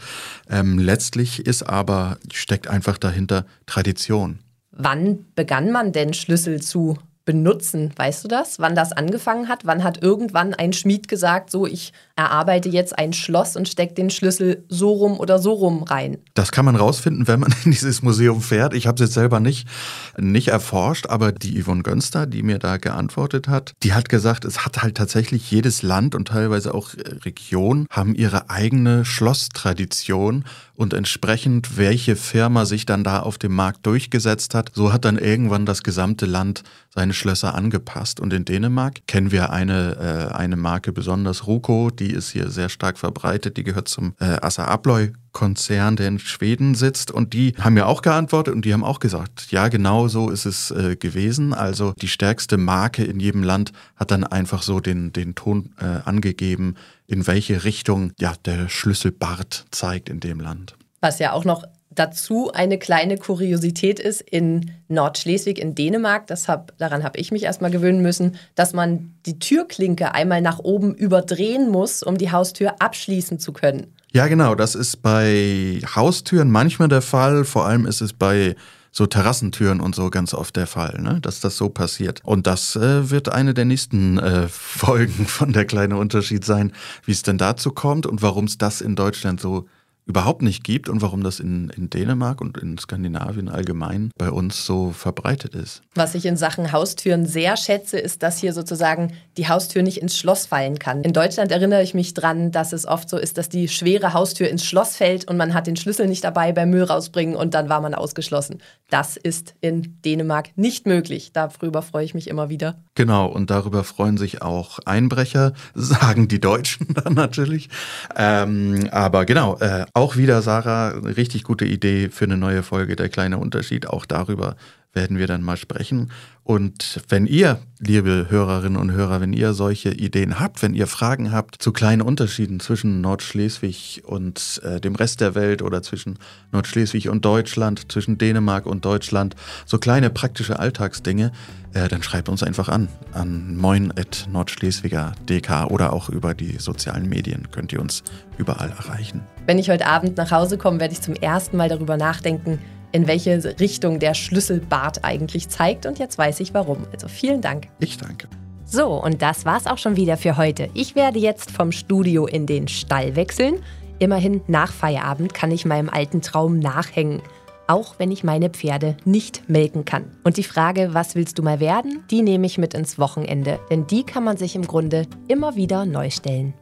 Ähm, 0.50 0.80
letztlich 0.80 1.46
ist 1.46 1.62
aber, 1.62 2.18
steckt 2.32 2.66
einfach 2.66 2.98
dahinter 2.98 3.46
Tradition. 3.66 4.40
Wann 4.72 5.26
begann 5.36 5.70
man 5.70 5.92
denn 5.92 6.12
Schlüssel 6.12 6.60
zu 6.60 6.98
benutzen. 7.26 7.92
Weißt 7.96 8.24
du 8.24 8.28
das? 8.28 8.58
Wann 8.58 8.74
das 8.74 8.92
angefangen 8.92 9.48
hat? 9.48 9.66
Wann 9.66 9.84
hat 9.84 10.02
irgendwann 10.02 10.54
ein 10.54 10.72
Schmied 10.72 11.08
gesagt, 11.08 11.50
so 11.50 11.66
ich 11.66 11.92
erarbeite 12.14 12.70
jetzt 12.70 12.98
ein 12.98 13.12
Schloss 13.12 13.56
und 13.56 13.68
stecke 13.68 13.92
den 13.92 14.08
Schlüssel 14.08 14.64
so 14.68 14.92
rum 14.92 15.20
oder 15.20 15.38
so 15.38 15.52
rum 15.52 15.82
rein? 15.82 16.18
Das 16.32 16.52
kann 16.52 16.64
man 16.64 16.76
rausfinden, 16.76 17.28
wenn 17.28 17.40
man 17.40 17.52
in 17.64 17.72
dieses 17.72 18.00
Museum 18.00 18.40
fährt. 18.40 18.72
Ich 18.72 18.86
habe 18.86 18.94
es 18.94 19.08
jetzt 19.08 19.14
selber 19.14 19.40
nicht, 19.40 19.68
nicht 20.16 20.48
erforscht, 20.48 21.08
aber 21.08 21.32
die 21.32 21.60
Yvonne 21.60 21.82
Gönster, 21.82 22.26
die 22.26 22.42
mir 22.42 22.58
da 22.58 22.78
geantwortet 22.78 23.48
hat, 23.48 23.74
die 23.82 23.92
hat 23.92 24.08
gesagt, 24.08 24.44
es 24.44 24.64
hat 24.64 24.82
halt 24.82 24.96
tatsächlich 24.96 25.50
jedes 25.50 25.82
Land 25.82 26.14
und 26.14 26.28
teilweise 26.28 26.72
auch 26.72 26.90
Region 27.24 27.86
haben 27.90 28.14
ihre 28.14 28.48
eigene 28.48 29.04
Schlosstradition 29.04 30.44
und 30.76 30.94
entsprechend, 30.94 31.76
welche 31.76 32.16
Firma 32.16 32.64
sich 32.64 32.86
dann 32.86 33.04
da 33.04 33.20
auf 33.20 33.38
dem 33.38 33.54
Markt 33.54 33.86
durchgesetzt 33.86 34.54
hat, 34.54 34.70
so 34.74 34.92
hat 34.92 35.04
dann 35.04 35.18
irgendwann 35.18 35.66
das 35.66 35.82
gesamte 35.82 36.26
Land 36.26 36.62
seine 36.94 37.12
Schlösser 37.12 37.54
angepasst. 37.54 38.20
Und 38.20 38.32
in 38.32 38.44
Dänemark 38.44 39.06
kennen 39.06 39.32
wir 39.32 39.50
eine, 39.50 40.30
äh, 40.30 40.34
eine 40.34 40.56
Marke 40.56 40.92
besonders, 40.92 41.46
Ruko, 41.46 41.90
die 41.90 42.10
ist 42.10 42.30
hier 42.30 42.50
sehr 42.50 42.68
stark 42.68 42.98
verbreitet, 42.98 43.56
die 43.56 43.64
gehört 43.64 43.88
zum 43.88 44.14
äh, 44.20 44.36
Assa 44.42 44.66
Abloy 44.66 45.12
Konzern, 45.37 45.96
der 45.96 46.09
in 46.09 46.18
Schweden 46.18 46.75
sitzt. 46.75 47.11
Und 47.11 47.35
die 47.35 47.53
haben 47.61 47.75
mir 47.75 47.87
auch 47.87 48.01
geantwortet 48.01 48.55
und 48.55 48.64
die 48.64 48.72
haben 48.72 48.83
auch 48.83 49.01
gesagt, 49.01 49.49
ja, 49.51 49.68
genau 49.68 50.09
so 50.09 50.31
ist 50.31 50.46
es 50.46 50.70
äh, 50.70 50.96
gewesen. 50.96 51.53
Also 51.53 51.92
die 52.01 52.09
stärkste 52.09 52.57
Marke 52.57 53.05
in 53.05 53.20
jedem 53.20 53.42
Land 53.42 53.72
hat 53.96 54.12
dann 54.12 54.25
einfach 54.25 54.62
so 54.62 54.81
den, 54.81 55.12
den 55.12 55.35
Ton 55.35 55.75
äh, 55.79 56.09
angegeben, 56.09 56.77
in 57.07 57.27
welche 57.27 57.64
Richtung 57.64 58.12
ja, 58.18 58.33
der 58.46 58.70
Schlüsselbart 58.70 59.66
zeigt 59.70 60.09
in 60.09 60.20
dem 60.20 60.40
Land. 60.40 60.75
Was 61.03 61.18
ja 61.18 61.33
auch 61.33 61.44
noch 61.44 61.64
dazu 61.98 62.52
eine 62.52 62.78
kleine 62.78 63.18
Kuriosität 63.18 63.98
ist 63.98 64.20
in 64.20 64.70
Nordschleswig 64.88 65.59
in 65.59 65.74
Dänemark, 65.74 66.26
das 66.26 66.48
hab, 66.48 66.76
daran 66.78 67.02
habe 67.02 67.18
ich 67.18 67.32
mich 67.32 67.42
erstmal 67.42 67.70
gewöhnen 67.70 68.02
müssen, 68.02 68.37
dass 68.54 68.72
man 68.72 69.14
die 69.26 69.38
Türklinke 69.38 70.14
einmal 70.14 70.40
nach 70.40 70.61
oben 70.61 70.94
überdrehen 70.94 71.70
muss, 71.70 72.02
um 72.02 72.18
die 72.18 72.30
Haustür 72.30 72.76
abschließen 72.78 73.38
zu 73.38 73.52
können. 73.52 73.92
Ja, 74.12 74.28
genau, 74.28 74.54
das 74.54 74.74
ist 74.74 75.02
bei 75.02 75.80
Haustüren 75.94 76.50
manchmal 76.50 76.88
der 76.88 77.02
Fall, 77.02 77.44
vor 77.44 77.66
allem 77.66 77.87
ist 77.87 78.00
es 78.00 78.12
bei 78.12 78.54
so 78.96 79.04
Terrassentüren 79.04 79.82
und 79.82 79.94
so 79.94 80.09
ganz 80.09 80.32
oft 80.32 80.56
der 80.56 80.66
Fall, 80.66 80.98
ne? 81.02 81.20
dass 81.20 81.40
das 81.40 81.59
so 81.59 81.68
passiert. 81.68 82.22
Und 82.24 82.46
das 82.46 82.76
äh, 82.76 83.11
wird 83.11 83.28
eine 83.28 83.52
der 83.52 83.66
nächsten 83.66 84.18
äh, 84.18 84.48
Folgen 84.48 85.26
von 85.26 85.52
der 85.52 85.66
kleine 85.66 85.98
Unterschied 85.98 86.46
sein, 86.46 86.72
wie 87.04 87.12
es 87.12 87.22
denn 87.22 87.37
dazu 87.37 87.72
kommt 87.72 88.06
und 88.06 88.22
warum 88.22 88.46
es 88.46 88.56
das 88.56 88.80
in 88.80 88.96
Deutschland 88.96 89.38
so 89.38 89.66
überhaupt 90.06 90.40
nicht 90.40 90.62
gibt 90.62 90.88
und 90.88 91.02
warum 91.02 91.22
das 91.22 91.40
in, 91.40 91.68
in 91.70 91.90
Dänemark 91.90 92.40
und 92.40 92.56
in 92.58 92.78
Skandinavien 92.78 93.48
allgemein 93.48 94.12
bei 94.16 94.30
uns 94.30 94.64
so 94.64 94.92
verbreitet 94.92 95.54
ist. 95.54 95.82
Was 95.94 96.14
ich 96.14 96.24
in 96.26 96.36
Sachen 96.36 96.70
Haustüren 96.70 97.26
sehr 97.26 97.56
schätze, 97.56 97.98
ist, 97.98 98.22
dass 98.22 98.38
hier 98.38 98.52
sozusagen 98.52 99.12
die 99.36 99.48
Haustür 99.48 99.82
nicht 99.82 99.98
ins 99.98 100.16
Schloss 100.16 100.46
fallen 100.46 100.78
kann. 100.78 101.02
In 101.02 101.12
Deutschland 101.12 101.50
erinnere 101.50 101.82
ich 101.82 101.92
mich 101.92 102.14
dran, 102.14 102.52
dass 102.52 102.72
es 102.72 102.86
oft 102.86 103.10
so 103.10 103.18
ist, 103.18 103.36
dass 103.36 103.48
die 103.48 103.68
schwere 103.68 104.12
Haustür 104.12 104.48
ins 104.48 104.64
Schloss 104.64 104.96
fällt 104.96 105.28
und 105.28 105.36
man 105.36 105.54
hat 105.54 105.66
den 105.66 105.76
Schlüssel 105.76 106.06
nicht 106.06 106.22
dabei 106.22 106.52
beim 106.52 106.70
Müll 106.70 106.84
rausbringen 106.84 107.34
und 107.34 107.54
dann 107.54 107.68
war 107.68 107.80
man 107.80 107.94
ausgeschlossen. 107.94 108.60
Das 108.88 109.16
ist 109.16 109.54
in 109.60 110.00
Dänemark 110.04 110.50
nicht 110.56 110.86
möglich. 110.86 111.32
Darüber 111.32 111.82
freue 111.82 112.04
ich 112.04 112.14
mich 112.14 112.28
immer 112.28 112.48
wieder. 112.48 112.76
Genau, 112.94 113.26
und 113.26 113.50
darüber 113.50 113.82
freuen 113.82 114.16
sich 114.16 114.42
auch 114.42 114.78
Einbrecher, 114.84 115.52
sagen 115.74 116.28
die 116.28 116.40
Deutschen 116.40 116.94
dann 116.94 117.14
natürlich. 117.14 117.68
Ähm, 118.14 118.88
aber 118.92 119.24
genau, 119.24 119.56
äh, 119.58 119.84
auch 119.96 120.16
wieder, 120.16 120.42
Sarah, 120.42 120.90
eine 120.90 121.16
richtig 121.16 121.42
gute 121.42 121.64
Idee 121.64 122.11
für 122.11 122.26
eine 122.26 122.37
neue 122.37 122.62
Folge 122.62 122.96
Der 122.96 123.09
kleine 123.09 123.38
Unterschied. 123.38 123.87
Auch 123.87 124.04
darüber 124.04 124.56
werden 124.96 125.18
wir 125.18 125.28
dann 125.28 125.42
mal 125.42 125.56
sprechen. 125.56 126.11
Und 126.42 127.00
wenn 127.09 127.26
ihr, 127.26 127.59
liebe 127.80 128.26
Hörerinnen 128.28 128.80
und 128.80 128.92
Hörer, 128.92 129.20
wenn 129.20 129.32
ihr 129.32 129.52
solche 129.52 129.90
Ideen 129.90 130.38
habt, 130.38 130.62
wenn 130.62 130.74
ihr 130.74 130.87
Fragen 130.87 131.32
habt 131.32 131.61
zu 131.61 131.72
kleinen 131.72 132.02
Unterschieden 132.02 132.61
zwischen 132.61 133.00
Nordschleswig 133.00 134.04
und 134.06 134.61
äh, 134.64 134.80
dem 134.80 134.94
Rest 134.94 135.20
der 135.20 135.35
Welt 135.35 135.61
oder 135.61 135.82
zwischen 135.82 136.20
Nordschleswig 136.52 137.09
und 137.09 137.24
Deutschland, 137.24 137.90
zwischen 137.90 138.16
Dänemark 138.16 138.66
und 138.66 138.85
Deutschland, 138.85 139.35
so 139.66 139.78
kleine 139.78 140.09
praktische 140.09 140.61
Alltagsdinge, 140.61 141.32
äh, 141.74 141.88
dann 141.88 142.04
schreibt 142.04 142.28
uns 142.28 142.44
einfach 142.44 142.68
an 142.68 142.88
an 143.12 143.56
moin.nordschleswiger.dk 143.56 145.66
oder 145.68 145.92
auch 145.92 146.09
über 146.09 146.35
die 146.35 146.59
sozialen 146.59 147.09
Medien 147.09 147.50
könnt 147.50 147.72
ihr 147.72 147.80
uns 147.80 148.04
überall 148.38 148.70
erreichen. 148.70 149.22
Wenn 149.46 149.59
ich 149.59 149.68
heute 149.68 149.87
Abend 149.87 150.16
nach 150.16 150.30
Hause 150.30 150.59
komme, 150.59 150.78
werde 150.80 150.94
ich 150.94 151.02
zum 151.02 151.14
ersten 151.14 151.56
Mal 151.56 151.68
darüber 151.68 151.96
nachdenken, 151.96 152.61
in 152.96 153.06
welche 153.06 153.61
Richtung 153.61 153.98
der 153.98 154.14
Schlüsselbart 154.14 155.04
eigentlich 155.04 155.50
zeigt. 155.50 155.85
Und 155.85 155.98
jetzt 155.98 156.16
weiß 156.16 156.40
ich 156.40 156.54
warum. 156.54 156.87
Also 156.92 157.09
vielen 157.09 157.42
Dank. 157.42 157.68
Ich 157.78 157.98
danke. 157.98 158.26
So, 158.64 158.94
und 158.94 159.20
das 159.20 159.44
war's 159.44 159.66
auch 159.66 159.76
schon 159.76 159.96
wieder 159.96 160.16
für 160.16 160.38
heute. 160.38 160.70
Ich 160.72 160.96
werde 160.96 161.18
jetzt 161.18 161.50
vom 161.50 161.72
Studio 161.72 162.26
in 162.26 162.46
den 162.46 162.68
Stall 162.68 163.14
wechseln. 163.14 163.62
Immerhin 163.98 164.40
nach 164.46 164.72
Feierabend 164.72 165.35
kann 165.35 165.50
ich 165.50 165.66
meinem 165.66 165.90
alten 165.90 166.22
Traum 166.22 166.59
nachhängen. 166.59 167.20
Auch 167.68 167.96
wenn 167.98 168.11
ich 168.11 168.24
meine 168.24 168.48
Pferde 168.48 168.96
nicht 169.04 169.48
melken 169.48 169.85
kann. 169.85 170.11
Und 170.24 170.38
die 170.38 170.42
Frage, 170.42 170.94
was 170.94 171.16
willst 171.16 171.38
du 171.38 171.42
mal 171.42 171.61
werden, 171.61 172.02
die 172.11 172.22
nehme 172.22 172.46
ich 172.46 172.56
mit 172.56 172.72
ins 172.72 172.98
Wochenende. 172.98 173.61
Denn 173.70 173.87
die 173.87 174.04
kann 174.04 174.24
man 174.24 174.38
sich 174.38 174.56
im 174.56 174.66
Grunde 174.66 175.06
immer 175.28 175.54
wieder 175.54 175.85
neu 175.85 176.09
stellen. 176.09 176.54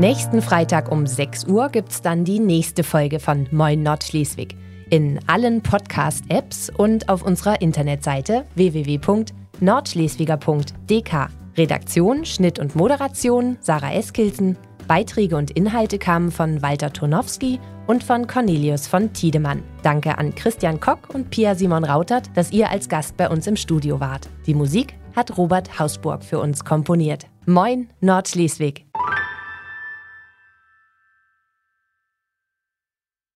Nächsten 0.00 0.40
Freitag 0.40 0.90
um 0.90 1.06
6 1.06 1.44
Uhr 1.44 1.68
gibt 1.68 1.90
es 1.90 2.00
dann 2.00 2.24
die 2.24 2.38
nächste 2.38 2.82
Folge 2.84 3.20
von 3.20 3.46
Moin 3.50 3.82
Nordschleswig. 3.82 4.56
In 4.88 5.20
allen 5.26 5.60
Podcast-Apps 5.60 6.72
und 6.74 7.10
auf 7.10 7.22
unserer 7.22 7.60
Internetseite 7.60 8.46
www.nordschleswiger.dk. 8.54 11.28
Redaktion, 11.58 12.24
Schnitt 12.24 12.58
und 12.58 12.74
Moderation 12.74 13.58
Sarah 13.60 13.92
Eskilsen. 13.92 14.56
Beiträge 14.88 15.36
und 15.36 15.50
Inhalte 15.50 15.98
kamen 15.98 16.30
von 16.30 16.62
Walter 16.62 16.94
Tonowski 16.94 17.60
und 17.86 18.02
von 18.02 18.26
Cornelius 18.26 18.86
von 18.86 19.12
Tiedemann. 19.12 19.62
Danke 19.82 20.16
an 20.16 20.34
Christian 20.34 20.80
Kock 20.80 21.12
und 21.12 21.28
Pia 21.28 21.54
Simon 21.54 21.84
Rautert, 21.84 22.34
dass 22.34 22.52
ihr 22.52 22.70
als 22.70 22.88
Gast 22.88 23.18
bei 23.18 23.28
uns 23.28 23.46
im 23.46 23.56
Studio 23.56 24.00
wart. 24.00 24.30
Die 24.46 24.54
Musik 24.54 24.94
hat 25.14 25.36
Robert 25.36 25.78
Hausburg 25.78 26.24
für 26.24 26.38
uns 26.38 26.64
komponiert. 26.64 27.26
Moin 27.44 27.90
Nordschleswig! 28.00 28.86